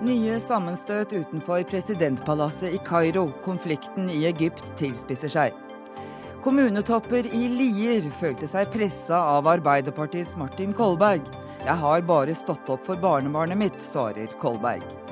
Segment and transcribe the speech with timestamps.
[0.00, 3.26] Nye sammenstøt utenfor presidentpalasset i Kairo.
[3.44, 5.52] Konflikten i Egypt tilspisser seg.
[6.40, 11.20] Kommunetopper i Lier følte seg pressa av Arbeiderpartiets Martin Kolberg.
[11.66, 15.09] Jeg har bare stått opp for barnebarnet mitt, svarer Kolberg.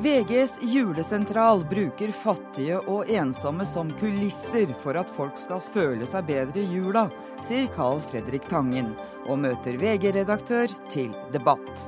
[0.00, 6.60] VGs julesentral bruker fattige og ensomme som kulisser for at folk skal føle seg bedre
[6.60, 7.06] i jula,
[7.40, 8.90] sier Carl Fredrik Tangen,
[9.24, 11.86] og møter VG-redaktør til debatt.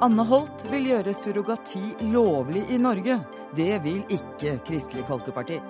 [0.00, 3.20] Anne Holt vil gjøre surrogati lovlig i Norge.
[3.52, 5.60] Det vil ikke Kristelig Folkeparti.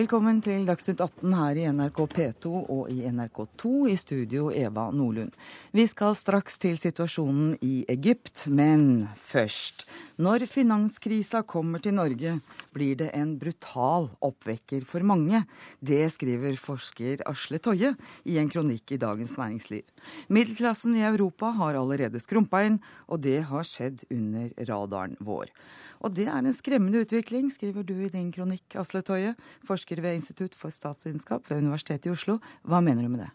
[0.00, 5.34] Velkommen til Dagsnytt 18 her i NRK P2 og i NRK2 i studio Eva Nordlund.
[5.76, 9.84] Vi skal straks til situasjonen i Egypt, men først.
[10.16, 12.38] Når finanskrisa kommer til Norge,
[12.72, 15.42] blir det en brutal oppvekker for mange.
[15.84, 17.92] Det skriver forsker Asle Toje
[18.24, 19.84] i en kronikk i Dagens Næringsliv.
[20.32, 25.52] Middelklassen i Europa har allerede skrumpa inn, og det har skjedd under radaren vår.
[26.00, 29.34] Og det er en skremmende utvikling, skriver du i din kronikk, Asle Toje,
[29.68, 32.38] forsker ved Institutt for statsvitenskap ved Universitetet i Oslo.
[32.64, 33.32] Hva mener du med det?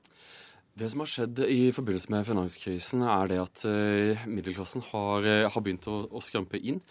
[0.75, 5.45] Det som har skjedd i forbindelse med finanskrisen, er det at uh, middelklassen har, uh,
[5.47, 6.81] har begynt å, å, skrampe inn.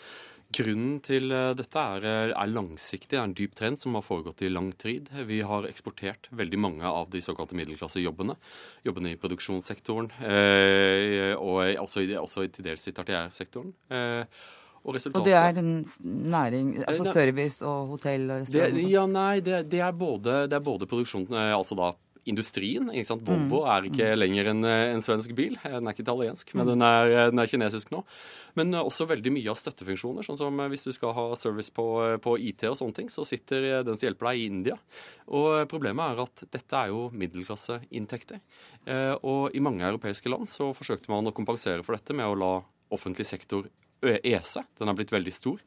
[0.55, 4.49] Grunnen til uh, dette er, er, langsiktig, er en dyp trend som har foregått i
[4.49, 5.13] lang tid.
[5.29, 8.39] Vi har eksportert veldig mange av de såkalte middelklassejobbene.
[8.89, 10.13] Jobbene i produksjonssektoren,
[11.37, 13.75] og også, også til dels i tertiærsektoren.
[14.85, 18.75] Og, og, det er en næring, altså service og hotell og restaurant?
[18.77, 21.95] Det, ja, nei, det, det, er både, det er både produksjon, eh, altså da
[22.29, 22.91] industrien.
[22.93, 23.23] ikke sant?
[23.25, 23.69] Volvo mm.
[23.73, 25.57] er ikke lenger en, eh, en, svensk bil.
[25.63, 26.71] Den er ikke italiensk, men mm.
[26.75, 28.03] den er, den er, kinesisk nå.
[28.61, 30.27] Men også veldig mye av støttefunksjoner.
[30.27, 31.87] sånn som Hvis du skal ha service på,
[32.25, 34.77] på IT og sånne ting, så sitter den som hjelper deg, i India.
[35.33, 38.45] Og Problemet er at dette er jo middelklasseinntekter.
[39.25, 42.53] Og i mange europeiske land så forsøkte man å kompensere for dette med å la
[42.95, 43.67] offentlig sektor
[44.05, 44.65] ESE.
[44.79, 45.61] Den har blitt veldig stor.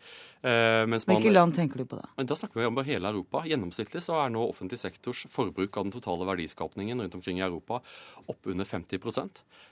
[0.45, 2.07] Eh, Hvilke land tenker du på da?
[2.23, 3.43] Da snakker vi om hele Europa.
[3.49, 7.81] Gjennomsnittlig så er nå offentlig sektors forbruk av den totale verdiskapningen rundt omkring i Europa
[8.27, 8.99] opp under 50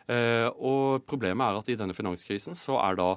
[0.07, 3.09] eh, Og problemet er at i denne finanskrisen så er da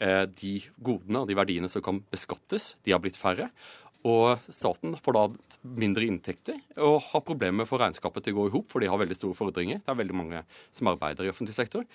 [0.00, 3.50] eh, de godene og de verdiene som kan beskattes, de har blitt færre.
[4.04, 5.22] Og staten får da
[5.80, 8.84] mindre inntekter og har problemer med å få regnskapet til å gå i hop, for
[8.84, 9.80] de har veldig store fordringer.
[9.80, 11.86] Det er veldig mange som arbeider i offentlig sektor.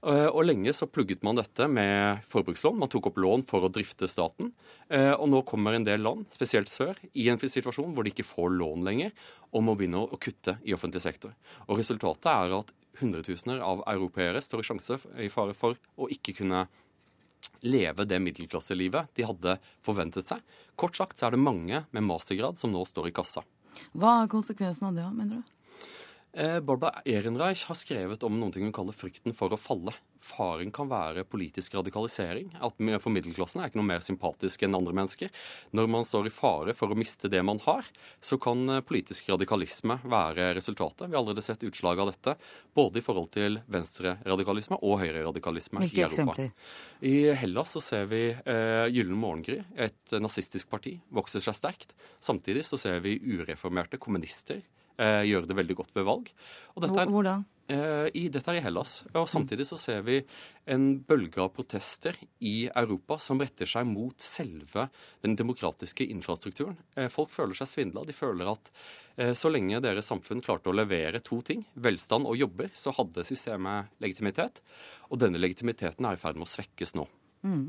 [0.00, 2.78] Eh, og lenge så plugget man dette med forbrukslån.
[2.80, 4.54] Man tok opp lån for å drifte staten.
[4.88, 8.28] Eh, og nå kommer en del land, spesielt sør, i en situasjon hvor de ikke
[8.30, 9.12] får lån lenger,
[9.52, 11.36] og må begynne å kutte i offentlig sektor.
[11.68, 16.34] Og resultatet er at hundretusener av europeere står i sjanse i fare for å ikke
[16.40, 16.64] kunne
[17.64, 20.42] leve det middelklasselivet de hadde forventet seg.
[20.78, 23.44] Kort sagt så er det mange med mastergrad som nå står i kassa.
[23.92, 25.56] Hva er konsekvensen av det, mener du?
[26.38, 29.96] Eh, Barbara Ehrenreich har skrevet om noe hun kaller 'frykten for å falle'
[30.28, 32.52] faren kan være politisk radikalisering.
[32.64, 35.32] At for middelklassen er ikke noe mer sympatisk enn andre mennesker.
[35.76, 37.88] Når man står i fare for å miste det man har,
[38.20, 41.08] så kan eh, politisk radikalisme være resultatet.
[41.08, 42.36] Vi har allerede sett utslag av dette,
[42.76, 46.08] både i forhold til venstreradikalisme og høyreradikalisme i Europa.
[46.12, 46.50] Eksempler?
[47.08, 51.94] I Hellas så ser vi eh, Gyllen morgengry, et nazistisk parti, vokser seg sterkt.
[52.22, 54.62] Samtidig så ser vi ureformerte kommunister
[54.98, 56.32] eh, gjøre det veldig godt ved valg.
[56.74, 57.46] Hvordan?
[57.68, 59.02] Eh, I, dette er i Hellas.
[59.12, 60.22] Og Samtidig så ser vi
[60.72, 64.86] en bølge av protester i Europa som retter seg mot selve
[65.24, 66.78] den demokratiske infrastrukturen.
[66.96, 68.06] Eh, folk føler seg svindla.
[68.08, 68.72] De føler at
[69.20, 73.26] eh, så lenge deres samfunn klarte å levere to ting, velstand og jobber, så hadde
[73.28, 74.62] systemet legitimitet.
[75.12, 77.04] Og denne legitimiteten er i ferd med å svekkes nå.
[77.44, 77.66] Mm.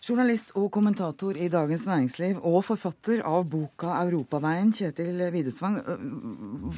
[0.00, 5.76] Journalist og kommentator i Dagens Næringsliv og forfatter av boka 'Europaveien', Kjetil Widesvang.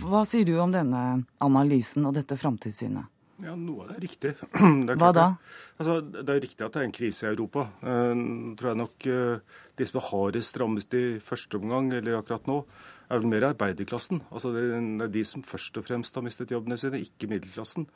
[0.01, 3.07] Hva sier du om denne analysen og dette framtidssynet?
[3.43, 4.33] Ja, Noe av det er riktig.
[4.87, 5.27] Det er Hva da?
[5.79, 7.69] Altså, det er riktig at det er en krise i Europa.
[7.83, 12.47] Uh, tror jeg nok uh, De som er hardest rammet i første omgang, eller akkurat
[12.51, 12.59] nå,
[13.11, 14.23] er vel mer arbeiderklassen.
[14.31, 17.87] Altså, det er de som først og fremst har mistet jobbene sine, ikke middelklassen.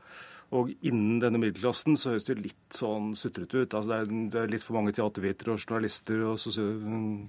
[0.54, 3.74] Og innen denne middelklassen så høres det litt sånn sutrete ut.
[3.74, 6.38] Altså det, er, det er litt for mange teatervitere og journalister og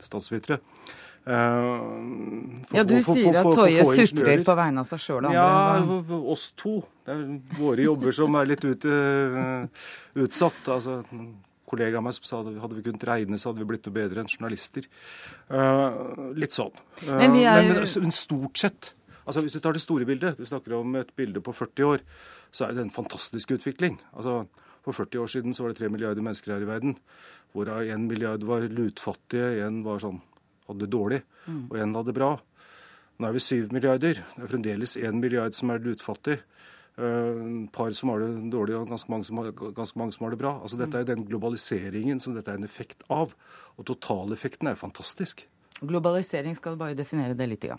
[0.05, 0.59] statsvitere.
[1.27, 5.25] Uh, ja, du for, sier for, for, at Toje sutrer på vegne av seg sjøl
[5.25, 5.97] og andre?
[6.13, 6.77] Ja, oss to.
[7.03, 7.25] Det er
[7.57, 9.65] våre jobber som er litt ut, uh,
[10.23, 10.61] utsatt.
[10.77, 11.01] Altså,
[11.67, 13.97] kollega av meg som sa at hadde vi kunnet regne, så hadde vi blitt noe
[13.97, 14.87] bedre enn journalister.
[15.49, 16.71] Uh, litt sånn.
[17.09, 17.65] men, er...
[17.65, 18.93] men, men, stort sett
[19.27, 22.03] altså Hvis du tar det store bildet, du snakker om et bilde på 40 år,
[22.51, 23.99] så er det en fantastisk utvikling.
[24.13, 24.45] Altså,
[24.87, 26.93] For 40 år siden så var det 3 milliarder mennesker her i verden,
[27.51, 30.21] hvorav 1 milliard var lutfattige, 1 var sånn
[30.67, 32.29] hadde det dårlig, og én hadde det bra.
[33.17, 34.21] Nå er vi 7 milliarder.
[34.35, 36.37] Det er fremdeles 1 milliard som er lutfattig.
[36.97, 40.33] Uh, par som har det dårlig, og ganske mange som har, ganske mange som har
[40.33, 40.55] det bra.
[40.61, 43.35] Altså Dette er den globaliseringen som dette er en effekt av.
[43.77, 45.45] Og totaleffekten er fantastisk.
[45.77, 47.67] Globalisering, skal du bare definere det litt?
[47.69, 47.77] Ja.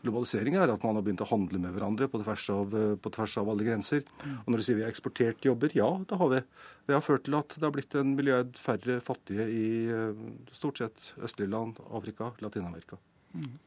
[0.00, 3.12] Globalisering er at man har begynt å handle med hverandre på tvers av, eh, på
[3.12, 4.04] tvers av alle grenser.
[4.24, 6.42] Og når du sier vi har eksportert jobber, ja, det har vi.
[6.88, 10.22] Det har ført til at det har blitt en milliard færre fattige i eh,
[10.56, 12.96] stort sett østlige land, Afrika, Latin-Amerika.
[13.34, 13.58] Mm.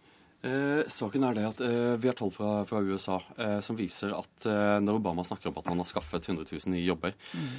[0.43, 4.11] Eh, saken er det at eh, Vi har tall fra, fra USA eh, som viser
[4.17, 7.53] at eh, når Obama snakker om at han har skaffet 100 000 nye jobber mm.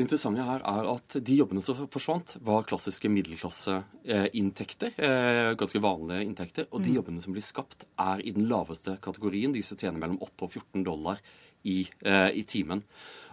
[0.00, 4.94] Det interessante her er at de jobbene som forsvant, var klassiske middelklasseinntekter.
[4.96, 6.68] Eh, ganske vanlige inntekter.
[6.70, 6.94] Og de mm.
[6.96, 9.52] jobbene som blir skapt, er i den laveste kategorien.
[9.52, 11.20] De som tjener mellom 8 og 14 dollar
[11.68, 12.80] i, eh, i timen.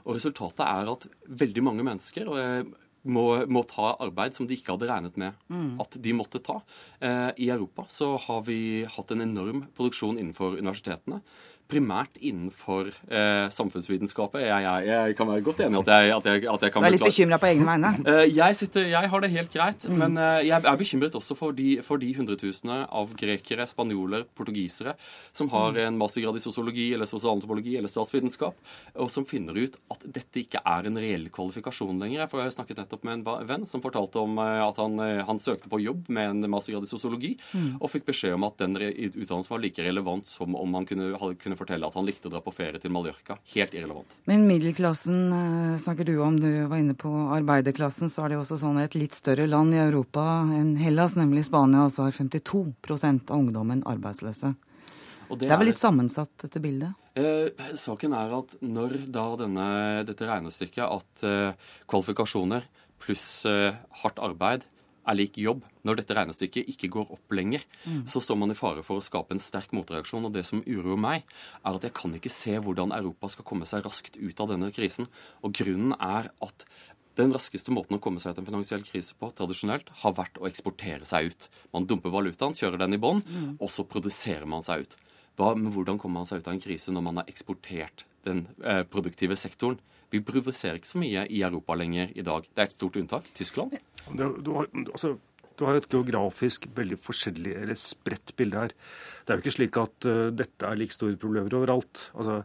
[0.03, 1.07] Og resultatet er at
[1.39, 2.75] veldig mange mennesker eh,
[3.07, 5.69] må, må, ta arbeid som de ikke hadde regnet med mm.
[5.87, 6.59] at de måtte ta.
[6.99, 11.23] Eh, I Europa så har vi hatt en enorm produksjon innenfor universitetene
[11.67, 14.45] primært innenfor eh, samfunnsvitenskapet.
[14.45, 16.85] Jeg, jeg, jeg, kan være godt enig i at jeg, at jeg, at jeg kan
[16.85, 17.93] Du er litt bekymra på egne vegne?
[18.07, 19.97] Eh, jeg, har det helt greit, mm.
[19.99, 24.93] men eh, jeg er bekymret også for de, for de hundretusener av grekere, spanjoler, portugisere
[25.35, 25.79] som har mm.
[25.83, 28.57] en mastergrad i sosiologi eller sosialantropologi eller statsvitenskap,
[28.95, 32.29] og som finner ut at dette ikke er en reell kvalifikasjon lenger.
[32.31, 35.41] For Jeg snakket nettopp med en venn som fortalte om eh, at han, eh, han
[35.41, 37.77] søkte på jobb med en mastergrad i sosiologi, mm.
[37.81, 41.11] og fikk beskjed om at den utdannelsen var like relevant som om han kunne,
[41.41, 43.38] kunne fortelle at han likte å dra på ferie til Mallorca.
[43.54, 44.15] Helt irrelevant.
[44.30, 46.38] Men middelklassen eh, snakker du om.
[46.42, 48.12] Du var inne på arbeiderklassen.
[48.13, 50.24] Så er det også sånn et litt større land i Europa
[50.56, 52.63] enn Hellas, nemlig Spania, så har 52
[53.27, 54.54] av ungdommen arbeidsløse.
[55.27, 56.95] Det, det, er vel litt sammensatt, dette bildet?
[57.19, 59.68] Eh, saken er at når da denne,
[60.07, 62.68] dette regnestykket at eh, kvalifikasjoner
[63.03, 64.63] pluss eh, hardt arbeid
[65.07, 68.04] er lik jobb, når dette regnestykket ikke går opp lenger, mm.
[68.09, 70.27] så står man i fare for å skape en sterk motreaksjon.
[70.27, 71.25] Og det som uroer meg,
[71.63, 74.71] er at jeg kan ikke se hvordan Europa skal komme seg raskt ut av denne
[74.75, 75.09] krisen.
[75.45, 76.68] Og grunnen er at
[77.18, 80.38] den raskeste måten å komme seg ut av en finansiell krise på tradisjonelt har vært
[80.38, 81.48] å eksportere seg ut.
[81.74, 83.51] Man dumper valutaen, kjører den i bånn, mm.
[83.57, 84.98] og så produserer man seg ut.
[85.38, 88.48] Hva, men hvordan kommer man seg ut av en krise når man har eksportert den
[88.66, 89.78] eh, produktive sektoren?
[90.13, 92.45] Vi produserer ikke så mye i Europa lenger i dag.
[92.48, 93.28] Det er et stort unntak.
[93.38, 93.75] Tyskland.
[94.07, 95.18] Det, du, har, altså,
[95.60, 98.75] du har et geografisk veldig forskjellig, eller spredt bilde her.
[99.25, 102.07] Det er jo ikke slik at uh, dette er like store problemer overalt.
[102.16, 102.44] Altså,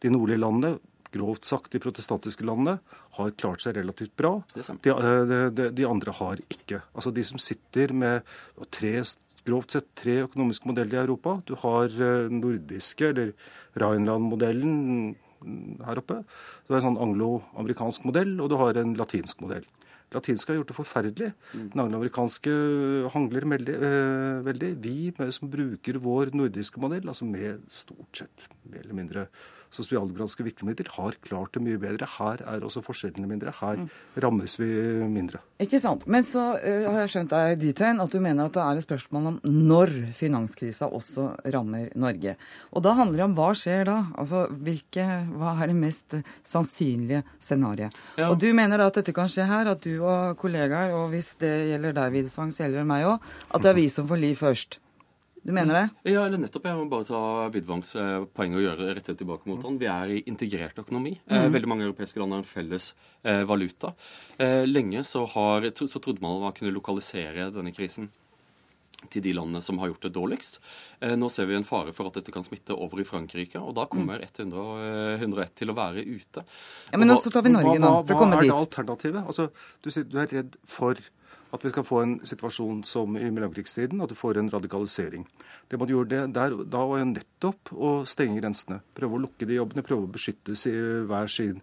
[0.00, 0.78] De nordlige landene,
[1.10, 2.78] grovt sagt de protestantiske landene,
[3.18, 4.36] har klart seg relativt bra.
[4.54, 6.84] De, uh, de, de, andre har ikke.
[6.94, 8.22] Altså De som sitter med
[8.70, 9.00] tre
[9.46, 11.38] grovt sett tre økonomiske modeller i Europa.
[11.48, 13.34] Du har uh, nordiske, eller
[13.80, 15.14] Rhineland-modellen
[15.86, 16.20] her oppe.
[16.66, 19.64] Du har en sånn anglo-amerikansk modell, og du har en latinsk modell.
[20.10, 21.30] Latinske har gjort det forferdelig.
[21.54, 21.66] Mm.
[21.70, 22.54] Den angloamerikanske
[23.14, 24.70] hangler veldig, øh, veldig.
[24.82, 29.28] Vi som bruker vår nordiske modell, altså med stort sett mer eller mindre
[29.74, 32.08] sosialdemokratiske virkemidler har klart det mye bedre.
[32.18, 33.52] Her er også forskjellene mindre.
[33.60, 33.88] Her mm.
[34.24, 34.68] rammes vi
[35.10, 35.42] mindre.
[35.62, 36.06] Ikke sant.
[36.10, 38.80] Men så uh, har jeg skjønt deg dit hen at du mener at det er
[38.80, 42.36] et spørsmål om når finanskrisa også rammer Norge.
[42.74, 43.98] Og da handler det om hva skjer da?
[44.18, 45.06] Altså hvilke,
[45.36, 46.18] hva er det mest
[46.48, 47.96] sannsynlige scenarioet?
[48.18, 48.30] Ja.
[48.30, 51.34] Og du mener da at dette kan skje her, at du og kollegaer, og hvis
[51.40, 54.24] det gjelder deg, Videsvang, så gjelder det meg òg, at det er vi som får
[54.24, 54.80] liv først.
[55.42, 56.12] Du mener det?
[56.12, 56.66] Ja, eller nettopp.
[56.68, 57.20] Jeg må bare ta
[57.52, 59.78] Vidvangs eh, poeng og gjøre rettet tilbake mot han.
[59.80, 61.14] Vi er i integrert økonomi.
[61.30, 61.52] Mm.
[61.54, 62.90] veldig mange europeiske land har en felles
[63.24, 63.94] eh, valuta.
[64.68, 68.10] lenge så, har, så, trodde man man kunne lokalisere denne krisen
[69.08, 70.58] til de landene som har gjort det dårligst.
[71.16, 73.86] nå ser vi en fare for at dette kan smitte over i Frankrike, og da
[73.88, 76.44] kommer 101 til å være ute.
[76.90, 78.50] Ja, Men nå så tar vi Norge nå, for å komme dit.
[78.52, 79.24] Hva er det alternativet?
[79.24, 79.48] Altså,
[79.80, 81.00] du, du er redd for
[81.52, 85.26] at vi skal få en situasjon som i mellomkrigstiden, at du får en radikalisering.
[85.70, 88.80] Det man gjorde der, Da var jo nettopp å stenge grensene.
[88.94, 90.54] Prøve å lukke de jobbene, prøve å beskytte
[91.06, 91.60] hver sin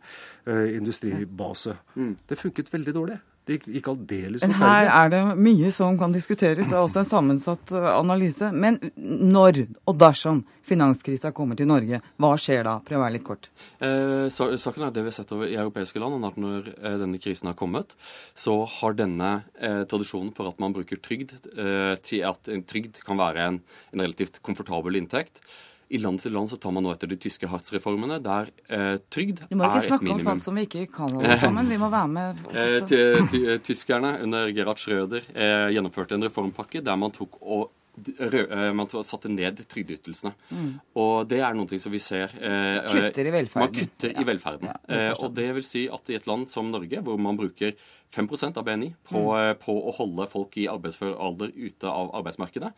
[0.47, 1.77] uh, industribase.
[1.95, 2.15] Mm.
[2.27, 3.19] Det funket veldig dårlig.
[3.47, 6.67] Det gikk aldeles Men her er det mye som kan diskuteres.
[6.67, 8.49] Det er også en sammensatt eh, analyse.
[8.51, 12.77] Men når og dersom finanskrisa kommer til Norge, hva skjer da?
[12.83, 13.49] Prøv å være litt kort.
[13.79, 17.21] Eh, saken er det vi har sett over i europeiske land, at når eh, denne
[17.23, 17.95] krisen har kommet,
[18.35, 22.99] så har denne eh, tradisjonen for at man bruker trygd, eh, til at en trygd
[23.07, 23.61] kan være en,
[23.93, 25.39] en relativt komfortabel inntekt,
[25.87, 29.39] i land til land så tar man nå etter de tyske hardsreformene, der eh, trygd
[29.39, 29.55] er et minimum.
[29.55, 31.69] Vi må ikke snakke om sånt som vi ikke kan alle sammen.
[31.71, 32.45] Vi må være med.
[32.97, 37.69] Eh, tyskerne under Gerhard Schröder eh, gjennomførte en reformpakke der man tok og
[38.19, 40.33] eh, man satte ned trygdeytelsene.
[40.49, 40.69] Mm.
[40.99, 43.65] Og det er noe som vi ser eh, Kutter i velferden.
[43.65, 44.21] Man kutter ja.
[44.21, 44.71] i velferden.
[44.71, 47.75] Ja, eh, og det vil si at i et land som Norge, hvor man bruker
[48.15, 49.59] 5 av BNI på, mm.
[49.63, 52.71] på, å holde folk i arbeidsfør alder ute av arbeidsmarkedet,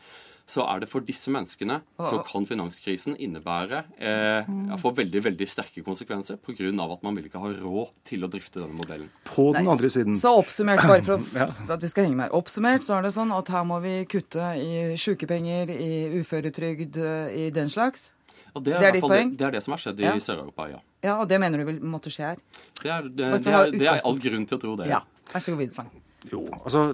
[0.50, 4.50] så er det for disse menneskene så kan finanskrisen innebære eh,
[4.82, 6.72] få veldig veldig sterke konsekvenser pga.
[6.90, 9.10] at man vil ikke ha råd til å drifte denne modellen.
[9.30, 10.18] På den andre siden.
[10.18, 11.22] Så oppsummert, bare for
[11.76, 12.34] at vi skal henge med.
[12.34, 16.98] Oppsummert så er det sånn at her må vi kutte i sykepenger, i uføretrygd,
[17.38, 18.10] i den slags.
[18.56, 19.34] Og det er, det er ditt poeng?
[19.34, 20.82] Det, det, er det som har skjedd i Sør-Europa, ja.
[21.06, 22.42] Ja, Og det mener du vil måtte skje her?
[22.82, 24.90] Det er, det, det er, det er all grunn til å tro det.
[24.92, 25.04] Ja.
[25.30, 25.92] Vær så god, Widsvang.
[26.32, 26.90] Jo, altså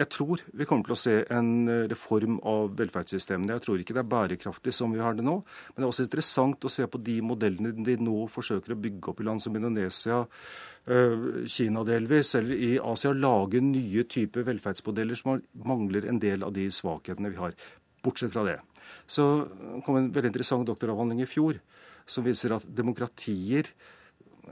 [0.00, 3.52] jeg tror vi kommer til å se en eh, reform av velferdssystemene.
[3.58, 5.36] Jeg tror ikke det er bærekraftig som vi har det nå.
[5.42, 9.12] Men det er også interessant å se på de modellene de nå forsøker å bygge
[9.12, 10.22] opp i land som Indonesia,
[10.88, 13.12] eh, Kina delvis, eller i Asia.
[13.12, 17.56] Lage nye typer velferdsmodeller som mangler en del av de svakhetene vi har.
[18.00, 18.58] Bortsett fra det.
[19.10, 19.26] Så
[19.84, 21.60] kom en veldig interessant doktoravhandling i fjor
[22.08, 23.68] som viser at demokratier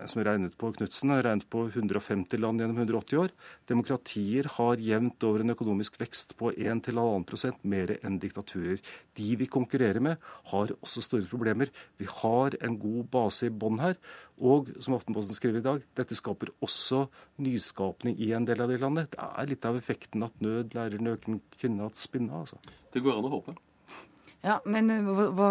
[0.06, 3.34] som regnet på Knutsen, regnet på 150 land gjennom 180 år.
[3.70, 8.78] Demokratier har jevnt over en økonomisk vekst på 1-1,5% mer enn diktaturer.
[9.18, 10.16] De vi konkurrerer med,
[10.52, 11.72] har også store problemer.
[11.98, 13.98] Vi har en god base i bånn her.
[14.38, 17.06] Og som Aftenposten skriver i dag, dette skaper også
[17.42, 19.08] nyskapning i en del av de landene.
[19.10, 22.44] Det er litt av effekten at nød lærer nøken kvinne at spinne.
[22.44, 22.60] altså.
[22.94, 23.58] Det går an å håpe.
[24.46, 25.48] Ja, men eh, hva,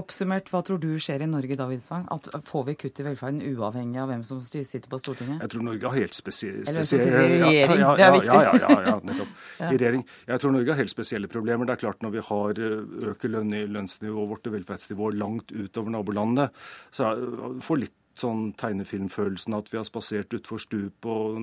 [0.00, 2.08] Oppsummert, hva tror du skjer i Norge da, Widsvang?
[2.48, 5.44] Får vi kutt i velferden uavhengig av hvem som sitter på Stortinget?
[5.44, 8.40] Jeg tror Norge har helt spesielle regjering, ja, ja, det er viktig.
[8.48, 9.38] Ja, ja, ja, nettopp.
[9.68, 10.04] I regjering.
[10.32, 11.68] Jeg tror Norge har helt spesielle problemer.
[11.68, 15.54] Det er klart Når vi har eh, øker lønn i lønnsnivået vårt og velferdsnivået langt
[15.54, 16.50] utover nabolandene,
[16.90, 17.14] så
[17.62, 21.38] får litt sånn tegnefilmfølelsen at vi har spasert utfor stupet og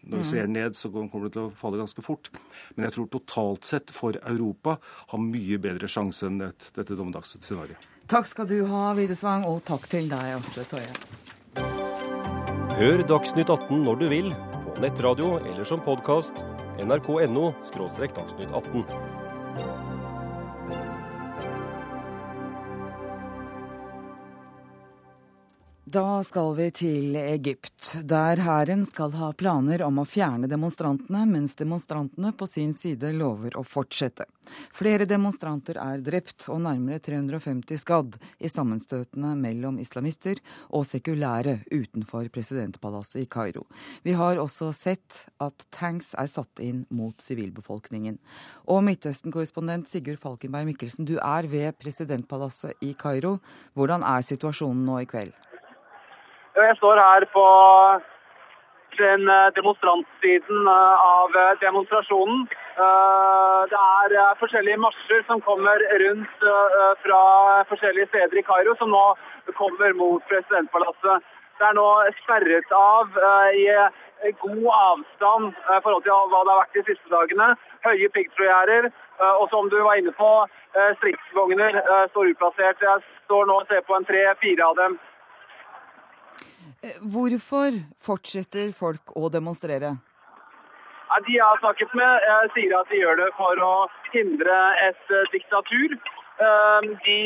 [0.00, 2.30] når vi ser ned, så kommer det til å falle ganske fort.
[2.74, 4.78] Men jeg tror totalt sett for Europa
[5.12, 7.88] har mye bedre sjanse enn et, dette dommedagsscenarioet.
[8.10, 10.90] Takk skal du ha, Videsvang, og takk til deg, Asle Toje.
[12.80, 14.30] Hør Dagsnytt 18 når du vil,
[14.72, 16.40] på nettradio eller som podkast.
[16.80, 19.19] nrk.no– dagsnytt 18.
[25.90, 31.56] Da skal vi til Egypt, der hæren skal ha planer om å fjerne demonstrantene, mens
[31.58, 34.28] demonstrantene på sin side lover å fortsette.
[34.76, 42.30] Flere demonstranter er drept og nærmere 350 skadd i sammenstøtene mellom islamister og sekulære utenfor
[42.30, 43.66] presidentpalasset i Kairo.
[44.06, 48.20] Vi har også sett at tanks er satt inn mot sivilbefolkningen.
[48.70, 53.40] Og Midtøsten-korrespondent Sigurd Falkenberg Mikkelsen, du er ved presidentpalasset i Kairo.
[53.74, 55.34] Hvordan er situasjonen nå i kveld?
[56.60, 57.44] Jeg står her på
[58.98, 62.46] den eh, demonstrantsiden eh, av eh, demonstrasjonen.
[63.70, 66.44] Det er forskjellige marsjer som kommer rundt
[67.02, 67.18] fra
[67.68, 69.02] forskjellige steder i Kairo, som nå
[69.58, 71.26] kommer mot presidentpalasset.
[71.60, 71.84] Det er nå
[72.22, 73.18] sperret av
[73.50, 77.50] i god avstand i forhold til hva det har vært de siste dagene.
[77.84, 78.88] Høye piggtrådgjerder.
[79.42, 80.30] Og som du var inne på,
[81.02, 81.82] stridsvogner
[82.14, 82.80] står utplassert.
[82.80, 84.96] Jeg står nå og ser på en tre-fire av dem
[87.12, 89.96] hvorfor fortsetter folk å demonstrere?
[91.26, 95.10] De jeg har snakket med, eh, sier at de gjør det for å hindre et
[95.10, 95.98] uh, diktatur.
[97.04, 97.16] De,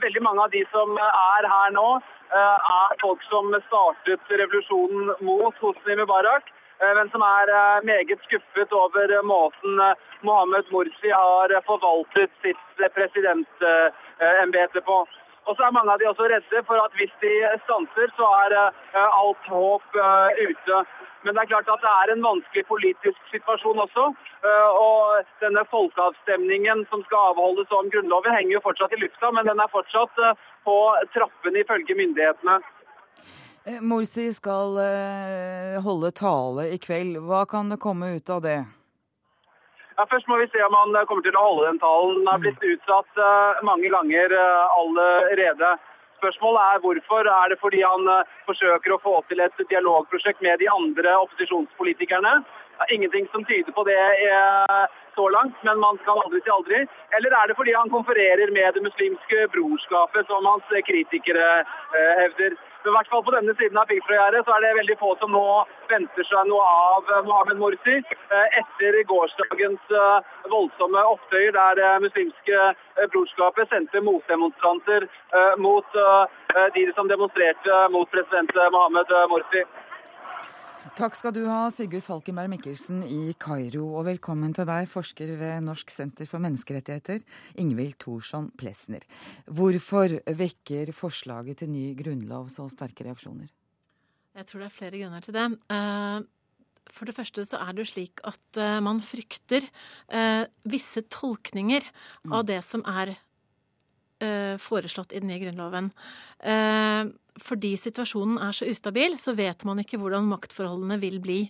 [0.00, 2.00] veldig mange av de som er her nå,
[2.32, 6.48] er folk som startet revolusjonen mot Hosni Mubarak,
[6.96, 7.52] men som er
[7.84, 9.76] meget skuffet over måten
[10.24, 15.04] Mohammed Morsi har forvaltet sitt presidentembete på.
[15.46, 17.32] Og så er mange av de også redde for at hvis de
[17.64, 20.78] stanser, så er uh, alt håp uh, ute.
[21.24, 24.08] Men det er klart at det er en vanskelig politisk situasjon også.
[24.46, 29.46] Uh, og denne folkeavstemningen som skal avholdes om Grunnloven, henger jo fortsatt i lufta, men
[29.46, 30.18] den er fortsatt
[30.66, 30.76] på
[31.14, 32.58] trappene ifølge myndighetene.
[33.82, 34.76] Morsi skal
[35.82, 37.18] holde tale i kveld.
[37.26, 38.60] Hva kan det komme ut av det?
[39.96, 42.18] Ja, først må vi se om han eh, kommer til å holde den talen.
[42.20, 45.70] Den har blitt utsatt uh, mange ganger uh, allerede.
[46.18, 47.30] Spørsmålet er hvorfor.
[47.32, 48.04] Er det fordi han
[48.48, 52.38] forsøker å få til et dialogprosjekt med de andre opposisjonspolitikerne?
[52.76, 53.96] Det er ingenting som tyder på det
[55.16, 56.80] så langt, men man skal aldri si aldri.
[57.16, 61.46] Eller er det fordi han konfererer med det muslimske brorskapet, som hans kritikere
[62.22, 62.56] hevder?
[62.86, 65.46] I hvert fall på denne siden av piggtrådgjerdet så er det veldig få som nå
[65.90, 67.96] venter seg noe av eh, Mohammed Morsi.
[67.98, 72.68] Eh, etter gårsdagens eh, voldsomme opptøyer der det muslimske
[73.12, 75.04] brorskapet sendte motdemonstranter
[75.60, 75.98] mot
[76.74, 79.64] de som demonstrerte mot president Mohammed Morsi.
[80.94, 83.88] Takk skal du ha, Sigurd Falkenberg Mikkelsen i Kairo.
[83.98, 87.24] Og velkommen til deg, forsker ved Norsk senter for menneskerettigheter,
[87.58, 89.02] Ingvild Thorsson Plesner.
[89.50, 93.50] Hvorfor vekker forslaget til ny grunnlov så sterke reaksjoner?
[94.36, 95.46] Jeg tror det er flere grunner til det.
[95.72, 96.22] Uh,
[96.94, 99.66] For det første så er det jo slik at uh, man frykter
[100.14, 102.36] uh, visse tolkninger mm.
[102.36, 103.16] av det som er
[104.62, 105.90] foreslått i den nye grunnloven.
[107.36, 111.40] fordi situasjonen er så ustabil, så vet man ikke hvordan maktforholdene vil bli.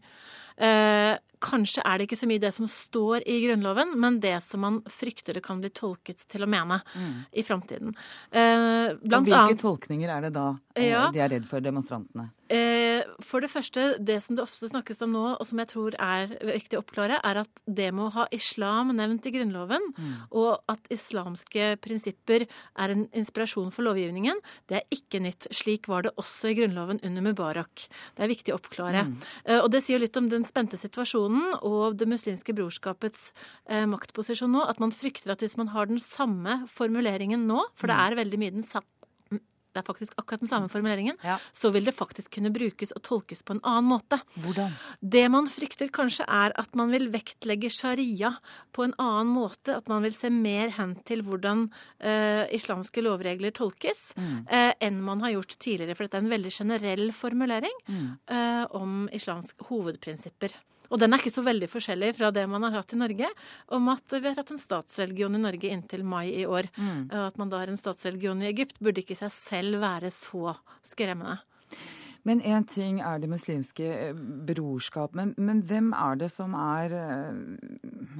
[1.42, 4.80] Kanskje er det ikke så mye det som står i Grunnloven, men det som man
[4.90, 7.12] frykter det kan bli tolket til å mene mm.
[7.36, 7.92] i framtiden.
[8.30, 12.30] Eh, hvilke annet, tolkninger er det da ja, de er redd for, demonstrantene?
[12.52, 15.96] Eh, for det første, det som det ofte snakkes om nå, og som jeg tror
[15.98, 20.12] er viktig å oppklare, er at det med å ha islam nevnt i Grunnloven, mm.
[20.38, 24.38] og at islamske prinsipper er en inspirasjon for lovgivningen,
[24.70, 25.50] det er ikke nytt.
[25.50, 27.88] Slik var det også i Grunnloven under Mubarak.
[28.14, 29.06] Det er viktig å oppklare.
[29.10, 29.16] Mm.
[29.44, 31.25] Eh, og det sier litt om den spente situasjonen
[31.60, 33.30] og Det muslimske brorskapets
[33.68, 37.90] eh, maktposisjon nå, at man frykter at hvis man har den samme formuleringen nå, for
[37.90, 38.04] det mm.
[38.04, 38.86] er veldig mye den samme
[39.76, 41.36] det er faktisk akkurat den samme formuleringen, ja.
[41.52, 44.18] så vil det faktisk kunne brukes og tolkes på en annen måte.
[44.40, 44.72] Hvordan?
[45.00, 48.32] Det man frykter kanskje er at man vil vektlegge sharia
[48.72, 49.76] på en annen måte.
[49.76, 54.38] At man vil se mer hen til hvordan uh, islamske lovregler tolkes, mm.
[54.48, 55.98] uh, enn man har gjort tidligere.
[55.98, 58.08] For dette er en veldig generell formulering mm.
[58.32, 60.56] uh, om islamske hovedprinsipper.
[60.90, 63.30] Og den er ikke så veldig forskjellig fra det man har hatt i Norge,
[63.74, 66.70] om at vi har hatt en statsreligion i Norge inntil mai i år.
[66.76, 67.02] Mm.
[67.26, 70.56] At man da har en statsreligion i Egypt, burde ikke i seg selv være så
[70.86, 71.40] skremmende.
[72.26, 76.94] Men én ting er det muslimske eh, brorskap, men, men, hvem er det som er
[76.96, 77.38] eh,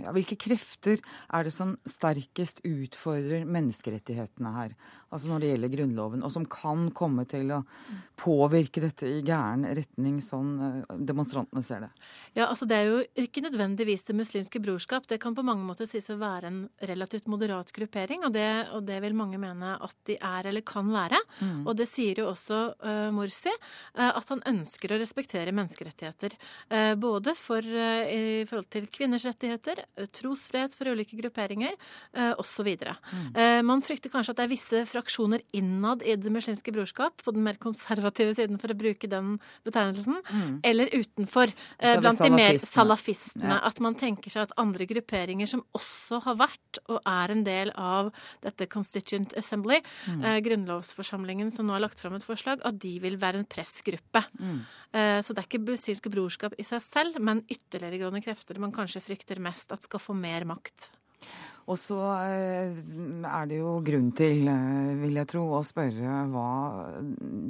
[0.04, 1.02] ja, Hvilke krefter
[1.34, 4.76] er det som sterkest utfordrer menneskerettighetene her?
[5.16, 7.60] altså når det gjelder Grunnloven, og som kan komme til å
[8.18, 11.90] påvirke dette i gæren retning, sånn eh, demonstrantene ser det?
[12.36, 15.06] Ja, altså Det er jo ikke nødvendigvis Det muslimske brorskap.
[15.08, 16.60] Det kan på mange måter sies å være en
[16.90, 20.90] relativt moderat gruppering, og det, og det vil mange mene at de er eller kan
[20.92, 21.20] være.
[21.40, 21.62] Mm.
[21.66, 23.52] Og det sier jo også uh, Morsi,
[23.96, 26.36] at han ønsker å respektere menneskerettigheter.
[26.70, 29.82] Uh, både for, i forhold til kvinners rettigheter,
[30.14, 31.74] trosfrihet for ulike grupperinger
[32.40, 32.68] osv.
[32.76, 33.66] Mm.
[33.66, 37.44] man frykter kanskje at det er visse fraksjoner innad i Det muslimske brorskap, på den
[37.46, 40.54] mer konservative siden, for å bruke den betegnelsen, mm.
[40.66, 43.56] eller utenfor, eh, blant de mer salafistene.
[43.56, 43.60] Ja.
[43.68, 47.72] At man tenker seg at andre grupperinger som også har vært og er en del
[47.80, 48.12] av
[48.44, 50.24] dette Constituent Assembly, mm.
[50.24, 53.48] eh, grunnlovsforsamlingen som nå har lagt fram et forslag, at de vil være en
[53.86, 54.24] pressgruppe.
[54.38, 54.60] Mm.
[54.92, 59.04] Eh, så det er ikke muslimske brorskap i seg selv, men ytterliggående krefter man kanskje
[59.04, 60.92] frykter mest at skal få mer makt.
[61.66, 62.76] Og så eh,
[63.26, 66.50] er det jo grunn til, eh, vil jeg tro, å spørre hva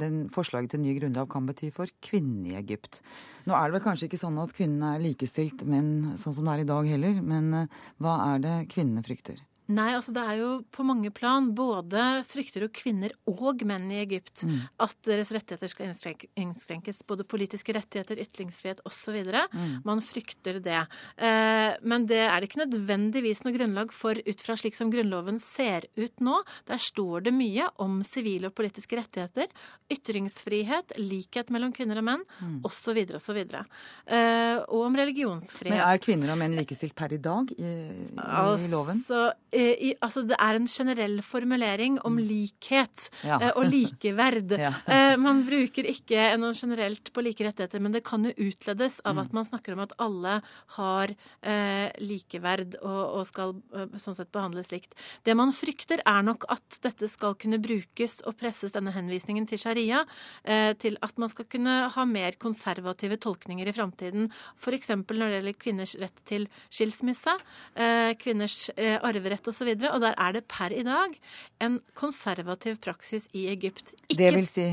[0.00, 3.02] den forslaget til ny grunnlov kan bety for kvinnene i Egypt.
[3.46, 6.56] Nå er det vel kanskje ikke sånn at kvinnene er likestilt menn sånn som det
[6.56, 7.68] er i dag heller, men
[8.02, 9.44] hva er det kvinnene frykter?
[9.66, 11.48] Nei, altså det er jo på mange plan.
[11.56, 14.58] Både frykter jo kvinner og menn i Egypt mm.
[14.84, 15.90] at deres rettigheter skal
[16.38, 17.02] innskrenkes.
[17.08, 19.18] Både politiske rettigheter, ytringsfrihet osv.
[19.26, 19.82] Mm.
[19.86, 20.84] Man frykter det.
[21.18, 25.40] Eh, men det er det ikke nødvendigvis noe grunnlag for ut fra slik som Grunnloven
[25.42, 26.38] ser ut nå.
[26.70, 29.50] Der står det mye om sivile og politiske rettigheter,
[29.92, 32.60] ytringsfrihet, likhet mellom kvinner og menn mm.
[32.68, 33.02] osv.
[33.18, 33.42] osv.
[33.42, 35.74] Eh, og om religionsfrihet.
[35.74, 37.74] Men er kvinner og menn likestilt per i dag i,
[38.14, 39.02] i altså, loven?
[39.10, 39.26] Eh,
[39.56, 42.22] i, altså det er en generell formulering om mm.
[42.28, 43.38] likhet ja.
[43.40, 44.54] Eh, og likeverd.
[44.66, 44.72] ja.
[44.90, 49.16] Eh, man bruker ikke noe generelt på like rettigheter, men det kan jo utledes av
[49.16, 49.22] mm.
[49.24, 50.38] at man snakker om at alle
[50.76, 53.56] har eh, likeverd og, og skal
[54.02, 54.96] sånn sett behandles likt.
[55.26, 59.60] Det man frykter, er nok at dette skal kunne brukes og presses, denne henvisningen til
[59.62, 60.02] sharia,
[60.44, 64.28] eh, til at man skal kunne ha mer konservative tolkninger i framtiden.
[64.60, 64.92] F.eks.
[64.92, 67.36] når det gjelder kvinners rett til skilsmisse,
[67.74, 69.72] eh, kvinners arverett osv.
[69.76, 71.16] Og, og der er det per i dag
[71.64, 73.92] en konservativ praksis i Egypt.
[74.06, 74.66] Ikke, det vil si?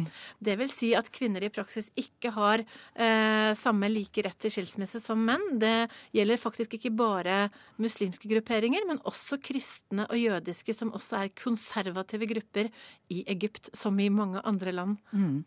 [0.44, 5.02] Det vil si at kvinner i praksis ikke har eh, samme like rett til skilsmisse
[5.04, 5.46] som menn.
[5.62, 7.48] Det gjelder faktisk ikke bare
[7.82, 12.70] muslimske grupperinger, men også kristne og jødiske, som også er konservative grupper
[13.14, 14.98] i Egypt, som i mange andre land.
[15.12, 15.44] Mm.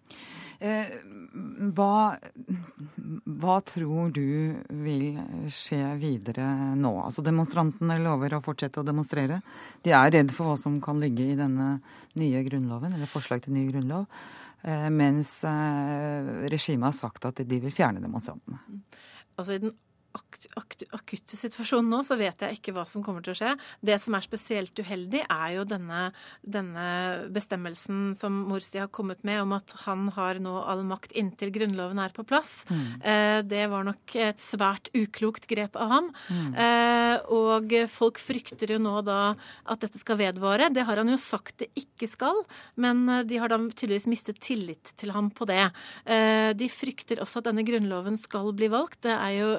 [0.59, 0.93] Eh,
[1.77, 2.17] hva,
[3.27, 5.19] hva, tror du vil
[5.53, 6.47] skje videre
[6.79, 6.95] nå?
[7.03, 9.16] Altså Demonstrantene lover å fortsette å demonstrere.
[9.17, 11.77] De er redd for hva som kan ligge i denne
[12.21, 14.07] nye grunnloven, eller forslag til ny grunnlov.
[14.67, 18.61] Eh, mens eh, regimet har sagt at de vil fjerne demonstrantene.
[19.37, 19.75] Altså I den
[20.17, 23.55] akutte situasjonen nå, så vet jeg ikke hva som kommer til å skje.
[23.85, 26.11] Det som er spesielt uheldig, er jo denne,
[26.43, 26.87] denne
[27.35, 32.01] bestemmelsen som Morsi har kommet med om at han har nå all makt inntil Grunnloven
[32.03, 32.59] er på plass.
[32.71, 32.87] Mm.
[33.01, 36.11] Eh, det var nok et svært uklokt grep av ham.
[36.31, 36.51] Mm.
[36.67, 39.21] Eh, og folk frykter jo nå da
[39.67, 40.71] at dette skal vedvare.
[40.75, 42.43] Det har han jo sagt det ikke skal,
[42.83, 45.65] men eh, de har da tydeligvis mistet tillit til ham på det.
[46.05, 49.03] Eh, de frykter også at denne grunnloven skal bli valgt.
[49.07, 49.51] Det er jo,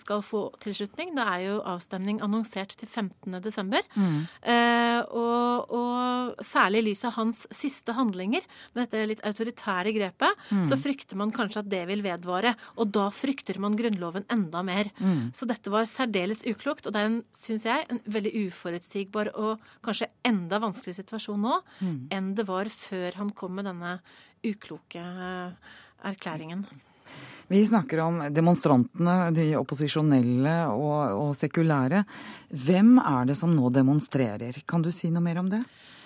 [0.00, 1.12] skal få tilslutning.
[1.16, 3.76] Det er jo avstemning annonsert til 15.12.
[3.94, 4.16] Mm.
[4.54, 10.44] Eh, og, og, særlig i lys av hans siste handlinger, med dette litt autoritære grepet,
[10.50, 10.64] mm.
[10.68, 12.54] så frykter man kanskje at det vil vedvare.
[12.80, 14.92] Og da frykter man Grunnloven enda mer.
[15.00, 15.30] Mm.
[15.36, 19.64] Så dette var særdeles uklokt, og det er en, syns jeg, en veldig uforutsigbar og
[19.84, 21.96] kanskje enda vanskelig situasjon nå mm.
[22.14, 23.96] enn det var før han kom med denne
[24.46, 25.74] ukloke eh,
[26.10, 26.64] erklæringen.
[27.50, 32.04] Vi snakker om demonstrantene, de opposisjonelle og, og, sekulære.
[32.54, 34.60] Hvem er det som nå demonstrerer?
[34.70, 35.64] Kan du si noe mer om det?